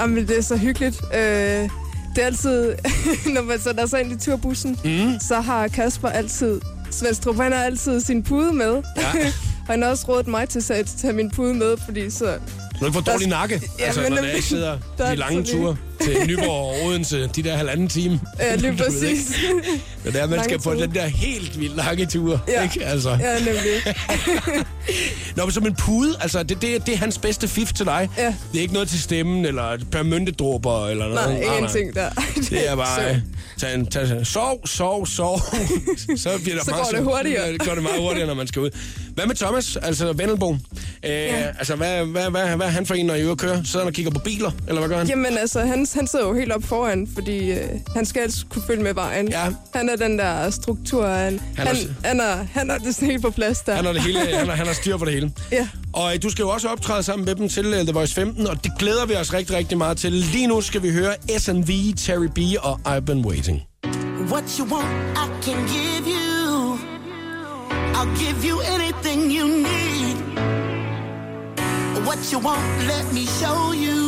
Jamen, 0.00 0.28
det 0.28 0.38
er 0.38 0.43
så 0.43 0.57
hyggeligt. 0.57 1.00
Øh, 1.14 1.21
det 1.21 2.23
er 2.23 2.26
altid, 2.26 2.75
når 3.35 3.43
man 3.43 3.61
sætter 3.61 3.87
sig 3.87 4.00
ind 4.00 4.12
i 4.12 4.17
turbussen, 4.25 4.78
mm. 4.85 5.12
så 5.28 5.40
har 5.40 5.69
Kasper 5.69 6.09
altid, 6.09 6.61
Svendstrup, 6.90 7.37
han 7.37 7.52
har 7.52 7.64
altid 7.64 8.00
sin 8.00 8.23
pude 8.23 8.52
med. 8.52 8.83
Ja. 8.97 9.09
og 9.11 9.33
han 9.71 9.83
har 9.83 9.88
også 9.90 10.05
rådet 10.09 10.26
mig 10.28 10.49
til 10.49 10.73
at 10.73 10.87
tage 11.00 11.12
min 11.12 11.31
pude 11.31 11.55
med, 11.55 11.76
fordi 11.85 12.11
så... 12.11 12.38
Du 12.81 12.85
ikke 12.87 12.95
får 12.95 13.00
dårlig 13.00 13.25
Der- 13.31 13.37
nakke, 13.37 13.62
Ja, 13.78 13.85
altså, 13.85 14.00
men 14.00 14.12
når 14.12 14.23
jeg 14.23 14.43
sidder 14.43 14.78
der 14.99 15.05
er 15.05 15.11
de 15.11 15.17
lange 15.17 15.45
ture 15.45 15.76
til 16.00 16.17
Nyborg 16.26 16.49
og 16.50 16.87
Odense, 16.87 17.26
de 17.37 17.43
der 17.43 17.57
halvanden 17.57 17.88
time. 17.88 18.21
Ja, 18.38 18.55
lige 18.55 18.76
præcis. 18.85 19.33
Det 20.05 20.17
er, 20.17 20.21
man 20.21 20.31
Lange 20.31 20.45
skal 20.45 20.59
på 20.59 20.62
ture. 20.64 20.83
den 20.83 20.95
der 20.95 21.07
helt 21.07 21.61
vildt 21.61 21.76
lange 21.76 22.07
tur, 22.07 22.40
Ja. 22.49 22.62
ikke? 22.62 22.85
Altså. 22.85 23.11
ja, 23.11 23.38
nemlig. 23.38 23.95
Nå, 25.37 25.45
men 25.45 25.52
som 25.52 25.67
en 25.67 25.75
pude, 25.75 26.17
altså, 26.21 26.43
det, 26.43 26.62
det, 26.62 26.87
det 26.87 26.95
er 26.95 26.99
hans 26.99 27.19
bedste 27.19 27.49
fif 27.49 27.73
til 27.73 27.87
dig. 27.87 28.09
Ja. 28.19 28.35
Det 28.52 28.59
er 28.59 28.62
ikke 28.62 28.75
noget 28.75 28.88
til 28.88 29.02
stemmen, 29.02 29.45
eller 29.45 29.78
permyntedråber, 29.93 30.87
eller 30.88 31.09
noget. 31.09 31.31
Nej, 31.40 31.57
ingenting 31.57 31.95
der. 31.95 32.11
Det 32.50 32.69
er 32.71 32.76
bare... 32.76 33.14
Så- 33.14 33.21
Tag 33.59 33.75
en, 33.75 33.87
tag, 33.87 34.26
sov, 34.26 34.67
sov, 34.67 35.07
sov. 35.07 35.40
så 36.17 36.31
bliver 36.43 36.57
der 36.57 36.64
Så 36.64 36.71
meget 36.71 36.85
går 36.90 36.97
det 36.99 37.05
hurtigere. 37.05 37.52
Det 37.52 37.61
går 37.67 37.75
det 37.75 37.83
meget 37.83 38.00
hurtigere, 38.00 38.26
når 38.26 38.35
man 38.35 38.47
skal 38.47 38.62
ud. 38.62 38.71
Hvad 39.14 39.26
med 39.26 39.35
Thomas, 39.35 39.76
altså 39.76 40.12
Vennelbo? 40.12 40.52
Øh, 40.52 40.59
Ja. 41.11 41.47
Altså, 41.59 41.75
hvad, 41.76 42.05
hvad, 42.05 42.31
hvad, 42.31 42.57
hvad 42.57 42.67
er 42.67 42.71
han 42.71 42.87
for 42.87 42.95
en, 42.95 43.07
når 43.07 43.14
I 43.14 43.21
er 43.21 43.25
ude 43.25 43.31
at 43.33 43.38
køre? 43.38 43.64
Sidder 43.64 43.78
han 43.78 43.87
og 43.87 43.93
kigger 43.95 44.11
på 44.12 44.19
biler, 44.19 44.50
eller 44.69 44.81
hvad 44.81 44.88
gør 44.88 44.99
han? 44.99 45.07
Jamen 45.09 45.38
altså, 45.38 45.61
han, 45.61 45.87
han 45.95 46.07
sidder 46.07 46.26
jo 46.28 46.35
helt 46.35 46.52
op 46.52 46.64
foran, 46.64 47.09
fordi 47.14 47.50
øh, 47.50 47.59
han 47.97 48.07
skal 48.07 48.21
altid 48.23 48.45
kunne 48.50 48.62
følge 48.67 48.83
med 48.83 48.95
vejen. 48.95 49.28
Ja. 49.28 49.47
Han 49.75 49.88
er 49.88 49.97
den 49.99 50.19
der 50.19 50.50
struktur, 50.50 51.07
han, 51.07 51.40
Han 51.57 51.67
han, 51.67 51.76
er- 51.76 51.81
han, 51.81 51.88
han, 52.05 52.21
er, 52.21 52.47
han 52.52 52.71
er 52.71 52.78
det 52.78 52.95
sådan 52.95 53.09
helt 53.11 53.23
på 53.23 53.31
plads 53.31 53.61
der. 53.61 53.75
Han 53.75 53.85
har, 53.85 53.93
det 53.93 54.02
hele, 54.02 54.19
han, 54.37 54.49
har, 54.49 54.55
han 54.57 54.67
har 54.67 54.75
styr 54.75 54.97
på 54.97 55.05
det 55.05 55.12
hele. 55.14 55.33
Ja. 55.52 55.69
Og 55.93 56.14
øh, 56.14 56.23
du 56.23 56.31
skal 56.31 56.43
jo 56.43 56.49
også 56.49 56.69
optræde 56.69 57.02
sammen 57.02 57.25
med 57.26 57.35
dem 57.35 57.49
til 57.49 57.67
øh, 57.67 57.83
The 57.83 57.93
Voice 57.93 58.14
15, 58.14 58.47
og 58.47 58.64
det 58.64 58.73
glæder 58.78 59.07
vi 59.07 59.14
os 59.14 59.33
rigtig, 59.35 59.57
rigtig 59.57 59.78
meget 59.78 59.97
til. 59.97 60.12
Lige 60.12 60.47
nu 60.47 60.61
skal 60.61 60.83
vi 60.83 60.90
høre 60.93 61.14
SNV, 61.38 61.71
Terry 61.97 62.26
B 62.35 62.38
og 62.62 62.81
I've 62.87 63.00
Been 63.00 63.25
Waiting. 63.26 63.62
What 64.33 64.57
you 64.59 64.67
want, 64.75 64.88
I 65.17 65.45
can 65.45 65.57
give 65.67 66.07
you. 66.07 66.78
I'll 67.99 68.19
give 68.25 68.50
you 68.50 68.57
anything 68.75 69.33
you 69.38 69.47
need. 69.47 70.17
What 72.07 72.19
you 72.33 72.38
want, 72.40 72.62
let 72.87 73.12
me 73.12 73.26
show 73.26 73.73
you. 73.73 74.07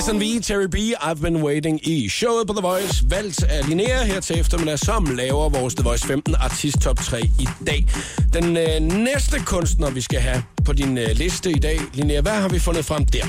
SNV, 0.00 0.40
Terry 0.42 0.66
B, 0.66 0.76
I've 1.00 1.20
Been 1.22 1.42
Waiting 1.42 1.88
i 1.88 2.08
showet 2.08 2.46
på 2.46 2.52
The 2.52 2.62
Voice, 2.62 3.04
valgt 3.10 3.42
af 3.42 3.68
Linnea 3.68 4.04
her 4.04 4.20
til 4.20 4.40
eftermiddag, 4.40 4.78
som 4.78 5.04
laver 5.04 5.48
vores 5.48 5.74
The 5.74 5.84
Voice 5.84 6.06
15 6.06 6.34
artist 6.40 6.78
top 6.80 6.96
3 6.98 7.20
i 7.20 7.48
dag. 7.66 7.86
Den 8.32 8.56
øh, 8.56 8.80
næste 8.80 9.38
kunstner, 9.46 9.90
vi 9.90 10.00
skal 10.00 10.20
have 10.20 10.42
på 10.64 10.72
din 10.72 10.98
øh, 10.98 11.08
liste 11.14 11.50
i 11.50 11.58
dag, 11.58 11.80
Linnea, 11.94 12.20
hvad 12.20 12.32
har 12.32 12.48
vi 12.48 12.58
fundet 12.58 12.84
frem 12.84 13.06
der? 13.06 13.26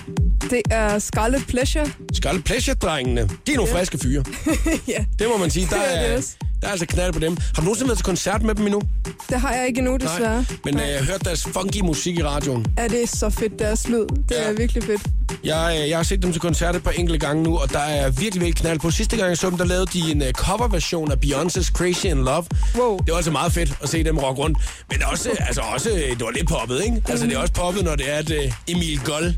Det 0.49 0.61
er 0.71 0.99
Scarlet 0.99 1.43
Pleasure. 1.47 1.85
Scarlet 2.13 2.43
Pleasure-drengene, 2.43 3.21
de 3.47 3.51
er 3.51 3.55
nogle 3.55 3.71
Ja. 3.71 3.77
friske 3.79 3.97
fyre. 3.97 4.23
ja, 4.87 5.05
Det 5.19 5.27
må 5.29 5.37
man 5.37 5.49
sige. 5.49 5.67
Der 5.71 5.77
er. 5.81 6.21
Der 6.61 6.67
er 6.67 6.71
altså 6.71 6.85
knald 6.85 7.13
på 7.13 7.19
dem. 7.19 7.37
Har 7.37 7.53
du 7.55 7.61
nogensinde 7.61 7.87
været 7.89 7.97
til 7.97 8.05
koncert 8.05 8.41
med 8.43 8.55
dem 8.55 8.65
endnu? 8.65 8.81
det 9.29 9.39
har 9.41 9.53
jeg 9.53 9.67
ikke 9.67 9.77
endnu, 9.79 9.97
desværre. 9.97 10.45
Men 10.65 10.79
øh, 10.79 10.87
jeg 10.89 10.97
har 10.99 11.05
hørt 11.05 11.25
deres 11.25 11.43
funky 11.53 11.79
musik 11.81 12.19
i 12.19 12.23
radioen. 12.23 12.65
Er 12.77 12.87
det 12.87 13.09
så 13.09 13.29
fedt, 13.29 13.59
deres 13.59 13.87
lyd? 13.87 13.99
Det 13.99 14.31
Ja. 14.31 14.41
er 14.43 14.53
virkelig 14.53 14.83
fedt. 14.83 15.01
Jeg, 15.43 15.77
øh, 15.83 15.89
jeg 15.89 15.97
har 15.97 16.03
set 16.03 16.23
dem 16.23 16.31
til 16.31 16.41
koncert 16.41 16.75
et 16.75 16.83
par 16.83 16.91
enkelte 16.91 17.25
gange 17.25 17.43
nu, 17.43 17.57
og 17.57 17.73
der 17.73 17.79
er 17.79 18.09
virkelig, 18.09 18.31
virkelig 18.33 18.55
knald 18.55 18.79
på. 18.79 18.91
Sidste 18.91 19.17
gang 19.17 19.29
jeg 19.29 19.37
så 19.37 19.49
dem, 19.49 19.57
der 19.57 19.65
lavede 19.65 19.85
de 19.93 20.11
en 20.11 20.21
uh, 20.21 20.27
coverversion 20.31 21.11
af 21.11 21.15
Beyoncé's 21.25 21.71
Crazy 21.71 22.05
in 22.05 22.17
Love. 22.23 22.45
Wow. 22.75 22.97
Det 22.99 23.07
var 23.11 23.15
altså 23.15 23.31
meget 23.31 23.53
fedt 23.53 23.73
at 23.83 23.89
se 23.89 24.03
dem 24.03 24.17
rock 24.17 24.37
rundt. 24.37 24.57
Men 24.91 25.03
også, 25.03 25.29
altså 25.47 25.61
også, 25.61 25.89
øh, 25.89 25.95
det 26.09 26.21
var 26.21 26.31
lidt 26.31 26.47
poppet, 26.47 26.81
ikke? 26.85 27.01
Altså 27.09 27.25
det 27.25 27.33
er 27.33 27.37
også 27.39 27.53
poppet, 27.53 27.83
når 27.83 27.95
det 27.95 28.09
er, 28.13 28.15
at 28.17 28.29
uh, 28.29 28.53
Emil 28.67 28.99
Gold, 29.05 29.33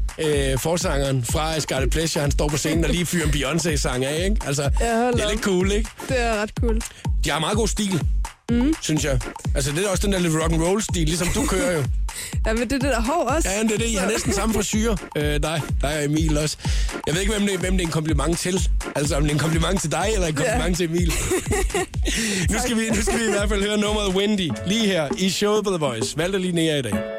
uh, 0.54 0.60
forsangeren 0.60 1.26
fra 1.26 1.60
Scarlet 1.60 1.90
Pleasure, 1.90 2.22
han 2.22 2.32
står 2.32 2.48
på 2.48 2.58
scenen 2.58 2.84
og 2.86 2.90
lige 2.92 3.06
fyrer 3.06 3.26
en 3.26 3.32
Beyoncé-sang 3.32 4.06
af, 4.06 4.26
ikke? 4.30 4.36
Altså, 4.48 4.62
Ja, 4.80 5.08
det 5.08 5.24
er 5.24 5.30
lidt 5.30 5.42
cool, 5.44 5.72
ikke? 5.72 5.90
Det 6.10 6.22
er 6.22 6.42
ret 6.42 6.52
cool. 6.60 6.82
De 7.24 7.30
har 7.30 7.40
meget 7.40 7.58
god 7.58 7.68
stil. 7.68 8.04
mm. 8.52 8.74
synes 8.82 9.04
jeg. 9.04 9.20
Altså, 9.56 9.72
det 9.72 9.86
er 9.86 9.90
også 9.90 10.04
den 10.08 10.14
der 10.14 10.20
lidt 10.20 10.34
rock 10.44 10.52
and 10.54 10.62
roll 10.62 10.82
stil, 10.82 11.06
ligesom 11.06 11.28
du 11.28 11.46
kører 11.46 11.72
jo. 11.78 11.84
Ja, 12.46 12.54
men 12.54 12.62
det 12.62 12.72
er 12.72 12.80
det 12.80 12.82
der 12.82 13.02
hår 13.02 13.24
også. 13.24 13.50
Ja, 13.50 13.64
det 13.64 13.72
er 13.72 13.78
det. 13.78 13.86
I 13.86 13.94
har 13.94 14.08
næsten 14.10 14.34
samme 14.34 14.56
frisyr. 14.56 14.96
Øh, 15.16 15.24
dig, 15.24 15.62
dig 15.82 15.98
og 15.98 16.06
Emil 16.06 16.38
også. 16.38 16.58
Jeg 17.08 17.14
ved 17.14 17.22
ikke, 17.22 17.34
hvem 17.34 17.48
det, 17.48 17.60
hvem 17.60 17.72
det 17.72 17.82
er 17.82 17.86
en 17.86 17.92
kompliment 17.92 18.40
til. 18.40 18.70
Altså, 18.96 19.16
om 19.16 19.22
det 19.22 19.30
er 19.30 19.34
en 19.34 19.40
kompliment 19.40 19.82
til 19.82 19.92
dig, 19.92 20.10
eller 20.14 20.28
en 20.28 20.34
kompliment 20.34 20.70
ja. 20.70 20.74
til 20.74 20.86
Emil. 20.90 21.14
nu, 22.52 22.58
skal 22.66 22.78
vi, 22.78 22.90
nu 22.90 23.02
skal 23.02 23.20
vi 23.20 23.26
i 23.26 23.32
hvert 23.32 23.50
fald 23.50 23.64
høre 23.64 23.78
nummeret 23.78 24.16
Wendy, 24.16 24.52
lige 24.68 24.86
her 24.86 25.08
i 25.18 25.30
showet 25.30 25.64
på 25.64 25.70
The 25.70 25.80
Voice. 25.80 26.18
Valgte 26.18 26.40
lige 26.40 26.52
ned 26.54 26.80
i 26.80 26.82
dag. 26.82 27.19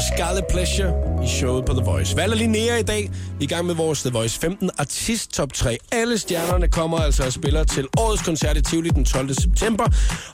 For 0.00 0.16
Scarlet 0.16 0.44
Pleasure 0.50 0.92
i 1.24 1.28
showet 1.28 1.64
på 1.64 1.72
The 1.72 1.82
Voice. 1.84 2.16
Valder 2.16 2.36
Linnea 2.36 2.76
i 2.76 2.82
dag 2.82 3.10
i 3.40 3.46
gang 3.46 3.66
med 3.66 3.74
vores 3.74 4.02
The 4.02 4.10
Voice 4.10 4.38
15 4.40 4.70
artist 4.78 5.32
top 5.32 5.52
3. 5.52 5.78
Alle 5.92 6.18
stjernerne 6.18 6.68
kommer 6.68 6.98
altså 6.98 7.22
og 7.24 7.32
spiller 7.32 7.64
til 7.64 7.86
årets 7.98 8.22
koncert 8.22 8.56
i 8.56 8.62
Tivoli 8.62 8.88
den 8.88 9.04
12. 9.04 9.34
september. 9.34 9.84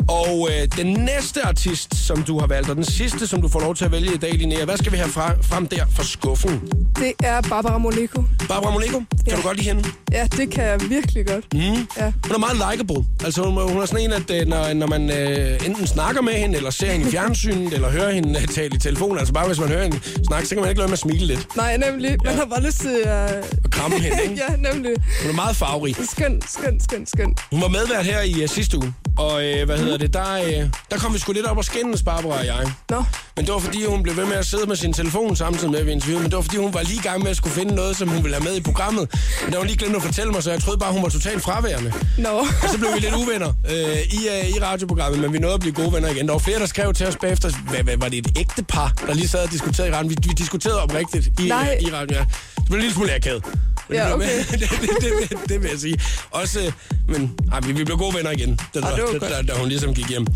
Og 0.08 0.48
øh, 0.50 0.68
den 0.76 0.86
næste 0.92 1.42
artist, 1.46 1.94
som 2.06 2.22
du 2.22 2.38
har 2.38 2.46
valgt, 2.46 2.70
og 2.70 2.76
den 2.76 2.84
sidste, 2.84 3.26
som 3.26 3.42
du 3.42 3.48
får 3.48 3.60
lov 3.60 3.74
til 3.74 3.84
at 3.84 3.92
vælge 3.92 4.14
i 4.14 4.18
dag, 4.18 4.32
Linnea, 4.34 4.64
hvad 4.64 4.76
skal 4.76 4.92
vi 4.92 4.96
have 4.96 5.08
fra, 5.10 5.32
frem 5.42 5.66
der 5.66 5.84
fra 5.90 6.04
skuffen? 6.04 6.60
Det 6.96 7.12
er 7.24 7.40
Barbara 7.40 7.78
Moleko. 7.78 8.22
Barbara 8.48 8.72
Moleko, 8.72 8.98
kan 8.98 9.06
Ja. 9.28 9.36
du 9.36 9.42
godt 9.42 9.56
lide 9.56 9.68
hende? 9.68 9.88
Ja, 10.12 10.26
det 10.36 10.50
kan 10.50 10.64
jeg 10.64 10.80
virkelig 10.88 11.26
godt. 11.26 11.54
Mm. 11.54 11.60
Ja. 11.60 12.12
Hun 12.26 12.34
er 12.34 12.38
meget 12.38 12.56
likable. 12.72 13.04
Altså, 13.24 13.42
hun, 13.42 13.72
hun 13.72 13.82
er 13.82 13.86
sådan 13.86 14.04
en, 14.04 14.12
at 14.12 14.30
øh, 14.30 14.46
når, 14.48 14.74
når 14.74 14.86
man 14.86 15.10
øh, 15.10 15.66
enten 15.66 15.86
snakker 15.86 16.22
med 16.22 16.32
hende, 16.32 16.56
eller 16.56 16.70
ser 16.70 16.92
hende 16.92 17.08
i 17.08 17.10
fjernsynet, 17.10 17.72
eller 17.72 17.90
hører 17.90 18.12
hende 18.12 18.40
øh, 18.40 18.46
tale 18.48 18.76
i 18.76 18.78
telefon, 18.78 19.18
altså 19.18 19.34
bare 19.34 19.48
hvis 19.56 19.68
man 19.68 19.68
hører 19.68 19.82
hende 19.82 20.00
snakke, 20.26 20.48
så 20.48 20.54
kan 20.54 20.60
man 20.62 20.70
ikke 20.70 20.78
lade 20.80 20.88
med 20.88 20.92
at 20.92 20.98
smile 20.98 21.26
lidt 21.26 21.56
Nej, 21.56 21.76
nemlig. 21.76 22.16
Man 22.24 22.34
har 22.34 22.44
bare 22.44 22.62
lyst 22.62 22.80
til 22.80 23.02
at... 23.04 23.44
og 23.64 23.70
kramme 23.70 23.98
hende, 23.98 24.22
ikke? 24.30 24.42
ja, 24.48 24.72
nemlig. 24.72 24.92
Hun 25.22 25.30
er 25.30 25.34
meget 25.34 25.56
farverig. 25.56 25.96
Skøn, 26.10 26.42
skøn, 26.48 26.80
skøn, 26.80 27.06
skøn. 27.06 27.34
Hun 27.50 27.60
var 27.60 27.68
medvært 27.68 28.04
her 28.04 28.20
i 28.22 28.42
uh, 28.42 28.48
sidste 28.48 28.76
uge, 28.78 28.94
og 29.18 29.44
øh, 29.44 29.66
hvad 29.66 29.78
hedder 29.78 29.96
det, 29.98 30.14
der, 30.14 30.32
øh, 30.34 30.68
der 30.90 30.98
kom 30.98 31.14
vi 31.14 31.18
sgu 31.18 31.32
lidt 31.32 31.46
op 31.46 31.56
og 31.58 31.64
skændes, 31.64 32.02
Barbara 32.02 32.38
og 32.38 32.46
jeg. 32.46 32.72
Nå, 32.90 33.04
Men 33.36 33.44
det 33.46 33.54
var 33.54 33.60
fordi, 33.60 33.84
hun 33.84 34.02
blev 34.02 34.16
ved 34.16 34.24
med 34.26 34.36
at 34.36 34.46
sidde 34.46 34.66
med 34.66 34.76
sin 34.76 34.92
telefon 34.92 35.36
samtidig 35.36 35.70
med, 35.70 35.78
at 35.78 35.86
vi 35.86 35.92
interviewede. 35.92 36.22
Men 36.22 36.30
det 36.30 36.36
var 36.36 36.42
fordi, 36.42 36.56
hun 36.56 36.74
var 36.74 36.82
lige 36.82 36.96
i 36.96 37.02
gang 37.02 37.22
med 37.22 37.30
at 37.30 37.36
skulle 37.36 37.54
finde 37.54 37.74
noget, 37.74 37.96
som 37.96 38.08
hun 38.08 38.22
ville 38.22 38.36
have 38.36 38.44
med 38.44 38.56
i 38.56 38.60
programmet. 38.60 39.08
Men 39.44 39.52
der 39.52 39.58
var 39.58 39.64
lige 39.64 39.76
glemt 39.76 39.96
at 39.96 40.02
fortælle 40.02 40.32
mig, 40.32 40.42
så 40.42 40.50
jeg 40.50 40.60
troede 40.62 40.78
bare, 40.78 40.92
hun 40.92 41.02
var 41.02 41.08
totalt 41.08 41.42
fraværende. 41.42 41.92
nå. 42.18 42.28
Og 42.62 42.68
så 42.72 42.78
blev 42.78 42.90
vi 42.94 42.98
lidt 42.98 43.14
uvenner 43.14 43.52
øh, 43.70 43.98
i, 44.18 44.28
øh, 44.28 44.48
i 44.56 44.60
radioprogrammet, 44.62 45.20
men 45.20 45.32
vi 45.32 45.38
nåede 45.38 45.54
at 45.54 45.60
blive 45.60 45.72
gode 45.74 45.92
venner 45.92 46.08
igen. 46.08 46.26
Der 46.26 46.32
var 46.32 46.38
flere, 46.38 46.58
der 46.58 46.66
skrev 46.66 46.94
til 46.94 47.06
os 47.06 47.16
bagefter, 47.16 47.50
hvad, 47.70 47.82
hvad, 47.82 47.96
var 47.96 48.08
det 48.08 48.18
et 48.18 48.38
ægte 48.38 48.62
par, 48.62 48.92
der 49.06 49.14
lige 49.14 49.28
sad 49.28 49.44
og 49.44 49.50
diskuterede 49.50 49.88
i 49.90 49.92
radioen? 49.92 50.10
Vi, 50.10 50.16
vi 50.22 50.34
diskuterede 50.34 50.82
oprigtigt 50.82 51.30
i, 51.40 51.48
Nej. 51.48 51.76
øh, 51.82 51.88
i 51.88 51.92
radioen, 51.92 52.10
ja. 52.10 52.24
Det 52.56 52.64
blev 52.66 52.74
en 52.76 52.80
lille 52.80 52.94
smule 52.94 53.14
akavet. 53.14 53.44
Men 53.88 53.96
Ja, 53.98 54.14
okay. 54.14 54.26
med, 54.26 54.44
det, 54.60 54.70
det, 54.70 54.80
det, 54.80 55.30
det, 55.30 55.48
det, 55.48 55.62
vil 55.62 55.70
jeg 55.70 55.78
sige. 55.80 55.98
Også, 56.30 56.72
men 57.08 57.38
ej, 57.52 57.60
vi, 57.60 57.72
vi 57.72 57.84
blev 57.84 57.96
gode 57.98 58.14
venner 58.16 58.30
igen, 58.30 58.58
da, 58.74 58.80
Ah, 58.80 58.96
det 58.96 59.04
var 59.12 59.28
da, 59.28 59.36
da, 59.36 59.42
da, 59.42 59.58
hun 59.58 59.68
ligesom 59.68 59.94
gik 59.94 60.08
hjem. 60.08 60.26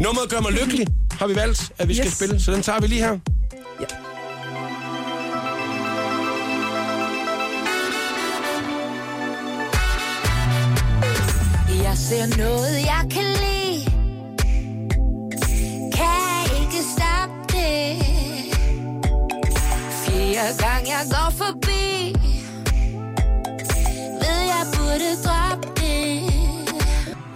Nummeret 0.00 0.28
gør 0.30 0.40
mig 0.40 0.52
lykkelig, 0.52 0.86
har 1.12 1.26
vi 1.26 1.34
valgt, 1.34 1.72
at 1.78 1.88
vi 1.88 1.94
skal 1.94 2.06
Yes. 2.06 2.14
spille. 2.16 2.40
Så 2.40 2.52
den 2.52 2.62
tager 2.62 2.80
vi 2.80 2.86
lige 2.86 3.00
her. 3.00 3.18
Ja. 3.80 3.86
Jeg 11.84 11.96
ser 11.98 12.36
noget, 12.38 12.76
jeg 12.84 13.06
kan 13.10 13.24
lide 13.24 13.84
Kan 15.96 16.62
ikke 16.62 16.80
stoppe 16.94 17.34
det 17.48 18.02
Fjerde 20.04 20.58
gang 20.58 20.86
jeg 20.88 21.04
går 21.10 21.30
forbi 21.36 21.71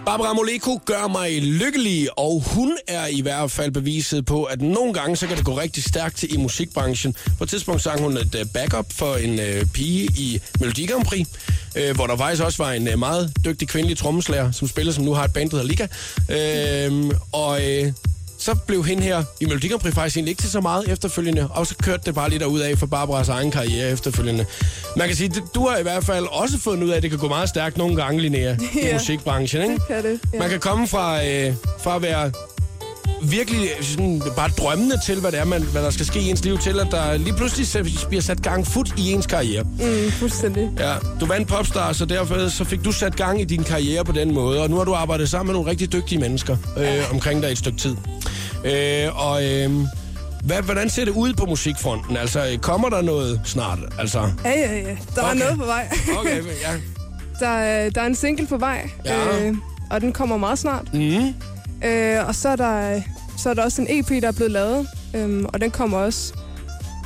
Barbara 0.07 0.33
Moleko 0.33 0.79
gør 0.85 1.07
mig 1.07 1.41
lykkelig, 1.41 2.19
og 2.19 2.43
hun 2.45 2.77
er 2.87 3.07
i 3.07 3.21
hvert 3.21 3.51
fald 3.51 3.71
beviset 3.71 4.25
på, 4.25 4.43
at 4.43 4.61
nogle 4.61 4.93
gange 4.93 5.15
så 5.15 5.27
kan 5.27 5.37
det 5.37 5.45
gå 5.45 5.59
rigtig 5.59 5.83
stærkt 5.83 6.23
i 6.23 6.37
musikbranchen. 6.37 7.15
På 7.37 7.43
et 7.43 7.49
tidspunkt 7.49 7.81
sang 7.81 8.01
hun 8.01 8.17
et 8.17 8.35
øh, 8.35 8.45
backup 8.53 8.93
for 8.93 9.15
en 9.15 9.39
øh, 9.39 9.65
pige 9.65 10.03
i 10.03 10.41
Melodi 10.59 10.85
Grand 10.85 11.05
Prix, 11.05 11.27
øh, 11.75 11.95
hvor 11.95 12.07
der 12.07 12.17
faktisk 12.17 12.43
også 12.43 12.63
var 12.63 12.71
en 12.71 12.87
øh, 12.87 12.99
meget 12.99 13.33
dygtig 13.45 13.67
kvindelig 13.67 13.97
trommeslager, 13.97 14.51
som 14.51 14.67
spiller, 14.67 14.93
som 14.93 15.03
nu 15.03 15.13
har 15.13 15.23
et 15.23 15.33
band, 15.33 15.49
der 15.49 15.57
hedder 15.57 15.69
Liga. 15.69 15.87
Øh, 16.29 17.13
og 17.31 17.69
øh, 17.69 17.93
så 18.37 18.55
blev 18.67 18.85
hende 18.85 19.03
her 19.03 19.23
i 19.39 19.45
Melodi 19.45 19.67
Grand 19.67 19.81
Prix 19.81 19.93
faktisk 19.93 20.17
egentlig 20.17 20.31
ikke 20.31 20.41
til 20.41 20.51
så 20.51 20.61
meget 20.61 20.91
efterfølgende, 20.91 21.47
og 21.53 21.67
så 21.67 21.75
kørte 21.83 22.01
det 22.05 22.15
bare 22.15 22.29
lidt 22.29 22.41
derud 22.41 22.59
af 22.59 22.77
for 22.77 22.85
Barbaras 22.85 23.29
egen 23.29 23.51
karriere 23.51 23.89
efterfølgende. 23.91 24.45
Man 24.97 25.07
kan 25.07 25.17
sige, 25.17 25.31
at 25.35 25.43
du 25.55 25.67
har 25.67 25.77
i 25.77 25.83
hvert 25.83 26.03
fald 26.03 26.25
også 26.31 26.57
fundet 26.59 26.83
ud 26.83 26.89
af, 26.89 26.97
at 26.97 27.03
det 27.03 27.09
kan 27.11 27.19
gå 27.19 27.27
meget 27.27 27.49
stærkt 27.49 27.77
nogle 27.77 27.95
gange, 27.95 28.21
Linnea, 28.21 28.53
i 28.57 28.57
Ja. 28.75 28.93
musikbranchen, 28.93 29.61
ikke? 29.71 29.77
Kan 29.87 30.03
det? 30.03 30.19
Ja. 30.33 30.39
Man 30.39 30.49
kan 30.49 30.59
komme 30.59 30.87
fra, 30.87 31.25
øh, 31.25 31.53
fra 31.83 31.95
at 31.95 32.01
være 32.01 32.31
virkelig 33.23 33.69
sådan, 33.81 34.21
bare 34.35 34.49
drømmende 34.49 34.95
til, 35.05 35.19
hvad, 35.19 35.31
det 35.31 35.39
er, 35.39 35.45
man, 35.45 35.61
hvad 35.61 35.81
der 35.83 35.89
skal 35.89 36.05
ske 36.05 36.19
i 36.19 36.29
ens 36.29 36.43
liv, 36.43 36.57
til 36.57 36.79
at 36.79 36.87
der 36.91 37.17
lige 37.17 37.33
pludselig 37.33 37.85
bliver 38.09 38.21
sat 38.21 38.41
gang 38.41 38.67
fod 38.67 38.85
i 38.97 39.11
ens 39.11 39.25
karriere. 39.25 39.63
Mm, 39.63 40.11
fuldstændig. 40.11 40.69
Ja, 40.79 40.93
du 41.19 41.25
vandt 41.25 41.47
Popstar, 41.47 41.93
så 41.93 42.05
derfor 42.05 42.49
så 42.49 42.63
fik 42.63 42.85
du 42.85 42.91
sat 42.91 43.15
gang 43.15 43.41
i 43.41 43.43
din 43.43 43.63
karriere 43.63 44.05
på 44.05 44.11
den 44.11 44.33
måde, 44.33 44.61
og 44.61 44.69
nu 44.69 44.75
har 44.77 44.83
du 44.83 44.93
arbejdet 44.93 45.29
sammen 45.29 45.47
med 45.47 45.53
nogle 45.53 45.69
rigtig 45.71 45.93
dygtige 45.93 46.19
mennesker 46.19 46.57
øh, 46.77 47.11
omkring 47.13 47.41
dig 47.41 47.49
i 47.49 47.51
et 47.51 47.57
stykke 47.57 47.77
tid. 47.77 47.95
Øh, 48.65 49.27
og 49.27 49.45
øh, 49.45 49.71
hvad, 50.43 50.61
hvordan 50.61 50.89
ser 50.89 51.05
det 51.05 51.11
ud 51.11 51.33
på 51.33 51.45
musikfronten? 51.45 52.17
Altså, 52.17 52.57
kommer 52.61 52.89
der 52.89 53.01
noget 53.01 53.41
snart? 53.45 53.79
Altså, 53.99 54.19
Ja, 54.45 54.49
ja, 54.51 54.79
ja. 54.79 54.95
Der 55.15 55.21
er 55.21 55.25
Okay. 55.29 55.39
noget 55.39 55.57
på 55.57 55.65
vej. 55.65 55.87
okay, 56.19 56.43
ja. 56.65 56.73
Der, 57.39 57.47
er- 57.49 57.89
der 57.89 58.01
er 58.01 58.05
en 58.05 58.15
single 58.15 58.47
på 58.47 58.57
vej, 58.57 58.89
Ja. 59.05 59.45
øh, 59.47 59.55
og 59.89 60.01
den 60.01 60.13
kommer 60.13 60.37
meget 60.37 60.59
snart. 60.59 60.93
Mm. 60.93 61.33
Øh, 61.87 62.27
og 62.27 62.35
så 62.35 62.49
er, 62.49 62.55
der, 62.55 63.01
så 63.37 63.49
er 63.49 63.53
der 63.53 63.63
også 63.63 63.81
en 63.81 63.87
EP, 63.89 64.09
der 64.21 64.27
er 64.27 64.31
blevet 64.31 64.51
lavet, 64.51 64.87
øh, 65.15 65.43
og 65.53 65.61
den 65.61 65.71
kommer 65.71 65.97
også 65.97 66.33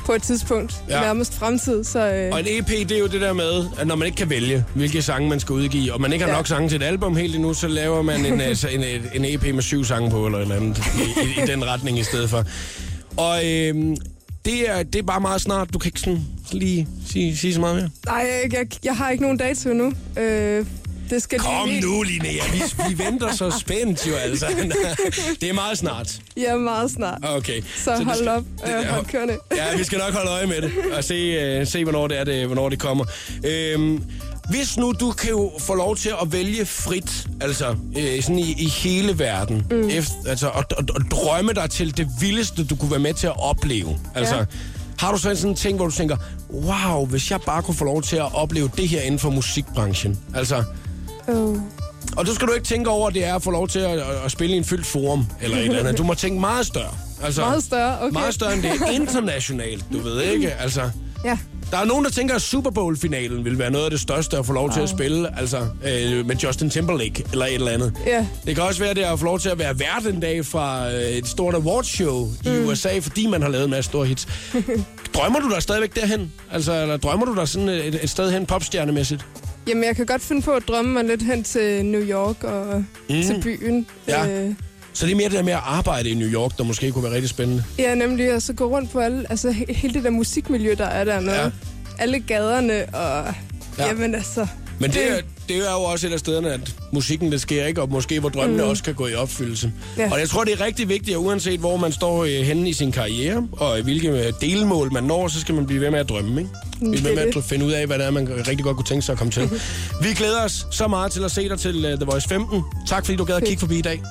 på 0.06 0.12
et 0.12 0.22
tidspunkt 0.22 0.74
Ja. 0.88 1.00
nærmest 1.00 1.34
fremtid. 1.38 1.84
Så, 1.84 2.12
øh, 2.12 2.32
Og 2.32 2.40
en 2.40 2.46
EP, 2.48 2.68
det 2.68 2.92
er 2.92 2.98
jo 2.98 3.06
det 3.06 3.20
der 3.20 3.32
med, 3.32 3.64
at 3.78 3.86
når 3.86 3.96
man 3.96 4.06
ikke 4.06 4.16
kan 4.16 4.30
vælge, 4.30 4.64
hvilke 4.74 5.02
sange 5.02 5.28
man 5.28 5.40
skal 5.40 5.52
udgive, 5.52 5.92
og 5.92 6.00
man 6.00 6.12
ikke 6.12 6.24
har 6.24 6.30
Ja. 6.32 6.36
nok 6.36 6.46
sange 6.46 6.68
til 6.68 6.76
et 6.76 6.82
album 6.82 7.16
helt 7.16 7.34
endnu, 7.34 7.54
så 7.54 7.68
laver 7.68 8.02
man 8.02 8.26
en, 8.26 8.40
altså 8.50 8.68
en, 8.68 8.84
en 9.14 9.24
EP 9.24 9.54
med 9.54 9.62
syv 9.62 9.84
sange 9.84 10.10
på, 10.10 10.26
eller 10.26 10.38
et 10.38 10.42
eller 10.42 10.56
andet, 10.56 10.78
i, 10.78 11.20
i, 11.40 11.42
i 11.42 11.46
den 11.46 11.66
retning 11.66 11.98
i 11.98 12.02
stedet 12.02 12.30
for. 12.30 12.44
Og 13.16 13.46
øhm, 13.46 13.96
det, 14.44 14.70
er, 14.70 14.82
det 14.82 14.98
er 14.98 15.02
bare 15.02 15.20
meget 15.20 15.40
snart. 15.40 15.72
Du 15.74 15.78
kan 15.78 15.88
ikke 15.88 16.00
sådan 16.00 16.24
lige 16.52 16.88
sige, 17.06 17.36
sige 17.36 17.54
så 17.54 17.60
meget 17.60 17.76
mere. 17.76 17.90
nej, 18.06 18.26
jeg, 18.42 18.52
jeg, 18.52 18.66
jeg 18.84 18.96
har 18.96 19.10
ikke 19.10 19.22
nogen 19.22 19.38
dato 19.38 19.70
endnu. 19.70 19.92
Øh, 20.18 20.66
det 21.12 21.22
skal 21.22 21.38
Kom 21.38 21.68
lige, 21.68 21.80
nu, 21.80 22.02
Linnea. 22.02 22.42
Vi, 22.52 22.62
vi 22.88 22.98
venter 23.04 23.32
så 23.32 23.50
spændt 23.50 24.06
jo, 24.08 24.14
altså. 24.14 24.46
Det 25.40 25.48
er 25.48 25.52
meget 25.52 25.78
snart. 25.78 26.20
Ja, 26.36 26.56
meget 26.56 26.90
snart. 26.90 27.18
Okay. 27.22 27.62
Så, 27.84 27.96
det 27.96 28.04
hold 28.04 28.16
skal- 28.16 28.28
op. 28.28 28.42
det- 28.66 28.74
Øh, 28.84 28.84
hold 28.86 29.06
kørende. 29.06 29.36
Ja, 29.56 29.76
vi 29.76 29.84
skal 29.84 29.98
nok 29.98 30.14
holde 30.14 30.30
øje 30.30 30.46
med 30.46 30.62
det, 30.62 30.72
og 30.96 31.04
se, 31.04 31.60
uh, 31.60 31.66
se 31.66 31.82
hvornår, 31.84 32.08
det 32.08 32.18
er 32.20 32.24
det, 32.24 32.46
hvornår 32.46 32.68
det 32.68 32.78
kommer. 32.78 33.04
Øhm, 33.44 34.02
hvis 34.50 34.76
nu 34.76 34.92
du 35.00 35.10
kan 35.10 35.30
jo 35.30 35.52
få 35.60 35.74
lov 35.74 35.96
til 35.96 36.12
at 36.22 36.32
vælge 36.32 36.66
frit, 36.66 37.26
altså 37.40 37.76
øh, 37.98 38.22
sådan 38.22 38.38
i, 38.38 38.54
i 38.58 38.68
hele 38.68 39.18
verden, 39.18 39.66
mm. 39.70 39.88
efter, 39.90 40.14
altså, 40.28 40.46
og, 40.48 40.64
og, 40.76 40.84
og 40.94 41.00
drømme 41.10 41.52
dig 41.52 41.70
til 41.70 41.96
det 41.96 42.08
vildeste, 42.20 42.64
du 42.64 42.76
kunne 42.76 42.90
være 42.90 43.00
med 43.00 43.14
til 43.14 43.26
at 43.26 43.40
opleve. 43.40 43.98
Altså, 44.14 44.36
Ja. 44.36 44.44
har 44.98 45.12
du 45.12 45.18
så 45.18 45.34
sådan 45.34 45.50
en 45.50 45.56
ting, 45.56 45.76
hvor 45.76 45.86
du 45.86 45.92
tænker, 45.92 46.16
wow, 46.52 47.06
hvis 47.06 47.30
jeg 47.30 47.40
bare 47.40 47.62
kunne 47.62 47.74
få 47.74 47.84
lov 47.84 48.02
til 48.02 48.16
at 48.16 48.34
opleve 48.34 48.70
det 48.76 48.88
her 48.88 49.00
inden 49.00 49.18
for 49.18 49.30
musikbranchen. 49.30 50.18
Altså, 50.34 50.64
Oh. 51.28 51.56
og 52.16 52.26
du 52.26 52.34
skal 52.34 52.48
du 52.48 52.52
ikke 52.52 52.66
tænke 52.66 52.90
over, 52.90 53.08
at 53.08 53.14
det 53.14 53.24
er 53.24 53.34
at 53.34 53.42
få 53.42 53.50
lov 53.50 53.68
til 53.68 53.78
at, 53.78 53.90
at, 53.98 54.04
at 54.24 54.30
spille 54.30 54.54
i 54.54 54.58
en 54.58 54.64
fyldt 54.64 54.86
forum, 54.86 55.26
eller 55.42 55.56
et 55.56 55.64
eller 55.64 55.78
andet. 55.78 55.98
Du 55.98 56.04
må 56.04 56.14
tænke 56.14 56.40
meget 56.40 56.66
større. 56.66 56.94
Altså, 57.24 57.40
Meget 57.40 57.62
større, 57.64 58.00
okay. 58.00 58.12
Meget 58.12 58.34
større 58.34 58.54
end 58.54 58.62
det. 58.62 58.70
Internationalt, 58.92 59.84
du 59.92 59.98
ved 59.98 60.22
ikke? 60.22 60.52
Altså, 60.54 60.90
Ja. 61.24 61.38
der 61.70 61.76
er 61.78 61.84
nogen, 61.84 62.04
der 62.04 62.10
tænker, 62.10 62.34
at 62.34 62.42
Super 62.42 62.70
Bowl-finalen 62.70 63.44
vil 63.44 63.58
være 63.58 63.70
noget 63.70 63.84
af 63.84 63.90
det 63.90 64.00
største 64.00 64.38
at 64.38 64.46
få 64.46 64.52
lov 64.52 64.70
til 64.72 64.80
at 64.80 64.88
spille, 64.88 65.38
altså 65.40 65.58
øh, 65.58 66.26
med 66.26 66.36
Justin 66.36 66.70
Timberlake 66.70 67.24
eller 67.32 67.46
et 67.46 67.54
eller 67.54 67.70
andet. 67.70 67.92
Ja. 68.06 68.26
Det 68.46 68.54
kan 68.54 68.64
også 68.64 68.80
være, 68.80 68.94
det 68.94 69.04
er 69.06 69.12
at 69.12 69.18
få 69.18 69.24
lov 69.24 69.38
til 69.38 69.48
at 69.48 69.58
være 69.58 69.78
vært 69.78 70.14
en 70.14 70.20
dag 70.20 70.46
fra 70.46 70.90
øh, 70.92 71.00
et 71.02 71.28
stort 71.28 71.54
awardshow 71.54 72.28
i 72.44 72.48
mm. 72.48 72.66
USA, 72.66 72.98
fordi 72.98 73.26
man 73.26 73.42
har 73.42 73.48
lavet 73.48 73.64
en 73.64 73.70
masse 73.70 73.88
store 73.90 74.06
hits. 74.06 74.28
drømmer 75.14 75.40
du 75.40 75.50
dig 75.54 75.62
stadigvæk 75.62 75.94
derhen? 75.94 76.32
Altså, 76.52 76.82
eller 76.82 76.96
drømmer 76.96 77.26
du 77.26 77.34
dig 77.34 77.48
sådan 77.48 77.68
et, 77.68 77.98
et 78.04 78.10
sted 78.10 78.30
hen 78.32 78.46
popstjernemæssigt? 78.46 79.26
Jamen, 79.68 79.84
jeg 79.84 79.96
kan 79.96 80.06
godt 80.06 80.22
finde 80.22 80.42
på 80.42 80.50
at 80.50 80.62
drømme 80.68 80.92
mig 80.92 81.04
lidt 81.04 81.22
hen 81.22 81.44
til 81.44 81.84
New 81.84 82.00
York 82.00 82.44
og 82.44 82.84
mm. 83.10 83.22
til 83.22 83.40
byen. 83.42 83.86
Ja. 84.08 84.26
Øh, 84.44 84.54
Så 84.92 85.06
det 85.06 85.12
er 85.12 85.16
mere 85.16 85.28
det 85.28 85.36
der 85.36 85.42
med 85.42 85.52
at 85.52 85.60
arbejde 85.64 86.08
i 86.10 86.14
New 86.14 86.28
York, 86.28 86.58
der 86.58 86.64
måske 86.64 86.92
kunne 86.92 87.04
være 87.04 87.12
rigtig 87.12 87.28
spændende. 87.30 87.64
ja, 87.78 87.94
nemlig 87.94 88.30
at 88.30 88.42
så 88.42 88.52
gå 88.52 88.64
rundt 88.64 88.90
på 88.90 88.98
alle, 89.00 89.26
altså 89.30 89.48
he- 89.50 89.72
hele 89.72 89.94
det 89.94 90.04
der 90.04 90.10
musikmiljø, 90.10 90.74
der 90.78 90.86
er 90.86 91.04
dernede. 91.04 91.40
Ja. 91.42 91.50
Alle 91.98 92.20
gaderne, 92.20 92.94
og 92.94 93.34
ja. 93.78 93.86
jamen 93.86 94.14
altså... 94.14 94.46
Men 94.82 94.90
det, 94.90 95.10
er, 95.10 95.20
det 95.48 95.56
er 95.56 95.72
jo 95.72 95.82
også 95.82 96.06
et 96.06 96.12
af 96.12 96.18
stederne, 96.18 96.52
at 96.52 96.74
musikken 96.92 97.32
det 97.32 97.40
sker 97.40 97.66
ikke, 97.66 97.82
og 97.82 97.88
måske 97.90 98.20
hvor 98.20 98.28
drømmene 98.28 98.62
mm. 98.62 98.68
også 98.68 98.82
kan 98.82 98.94
gå 98.94 99.06
i 99.06 99.14
opfyldelse. 99.14 99.72
Ja. 99.98 100.12
Og 100.12 100.20
jeg 100.20 100.28
tror, 100.28 100.44
det 100.44 100.52
er 100.52 100.64
rigtig 100.64 100.88
vigtigt, 100.88 101.14
at 101.14 101.18
uanset 101.18 101.60
hvor 101.60 101.76
man 101.76 101.92
står 101.92 102.24
øh, 102.24 102.30
henne 102.30 102.68
i 102.68 102.72
sin 102.72 102.92
karriere, 102.92 103.48
og 103.52 103.78
i 103.78 103.82
hvilke 103.82 104.08
øh, 104.08 104.32
delmål 104.40 104.92
man 104.92 105.04
når, 105.04 105.28
så 105.28 105.40
skal 105.40 105.54
man 105.54 105.66
blive 105.66 105.80
ved 105.80 105.90
med 105.90 105.98
at 105.98 106.08
drømme, 106.08 106.40
ikke? 106.40 106.50
Blive 106.78 106.90
ved 106.92 106.98
det 107.10 107.18
er 107.18 107.26
med 107.26 107.36
at 107.36 107.44
finde 107.44 107.66
ud 107.66 107.72
af, 107.72 107.86
hvad 107.86 107.98
det 107.98 108.06
er, 108.06 108.10
man 108.10 108.28
rigtig 108.48 108.64
godt 108.64 108.76
kunne 108.76 108.86
tænke 108.86 109.02
sig 109.02 109.12
at 109.12 109.18
komme 109.18 109.30
til. 109.30 109.50
Vi 110.02 110.08
glæder 110.14 110.44
os 110.44 110.66
så 110.70 110.88
meget 110.88 111.12
til 111.12 111.24
at 111.24 111.30
se 111.30 111.48
dig 111.48 111.58
til 111.58 111.76
uh, 111.76 111.98
The 111.98 112.04
Voice 112.04 112.28
15. 112.28 112.62
Tak 112.88 113.04
fordi 113.04 113.16
du 113.16 113.24
gad 113.24 113.36
at 113.36 113.44
kigge 113.44 113.60
forbi 113.60 113.78
i 113.78 113.82
dag. 113.82 114.02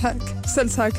Tak. 0.00 0.16
Selv 0.54 0.70
tak. 0.70 0.94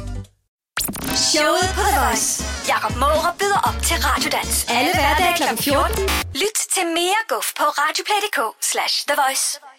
Showet 1.16 1.70
på 1.76 1.82
The 1.82 2.00
Voice. 2.08 2.51
Jakob 2.67 2.95
Måre 2.95 3.34
byder 3.39 3.60
op 3.69 3.82
til 3.82 3.97
Radiodans. 4.08 4.65
Alle 4.69 4.91
hverdage 4.93 5.34
kl. 5.38 5.63
14. 5.63 6.04
Lyt 6.43 6.58
til 6.74 6.86
mere 7.00 7.21
guf 7.30 7.47
på 7.58 7.63
radioplay.dk 7.63 8.39
slash 8.71 8.95
The 9.08 9.15
Voice. 9.21 9.71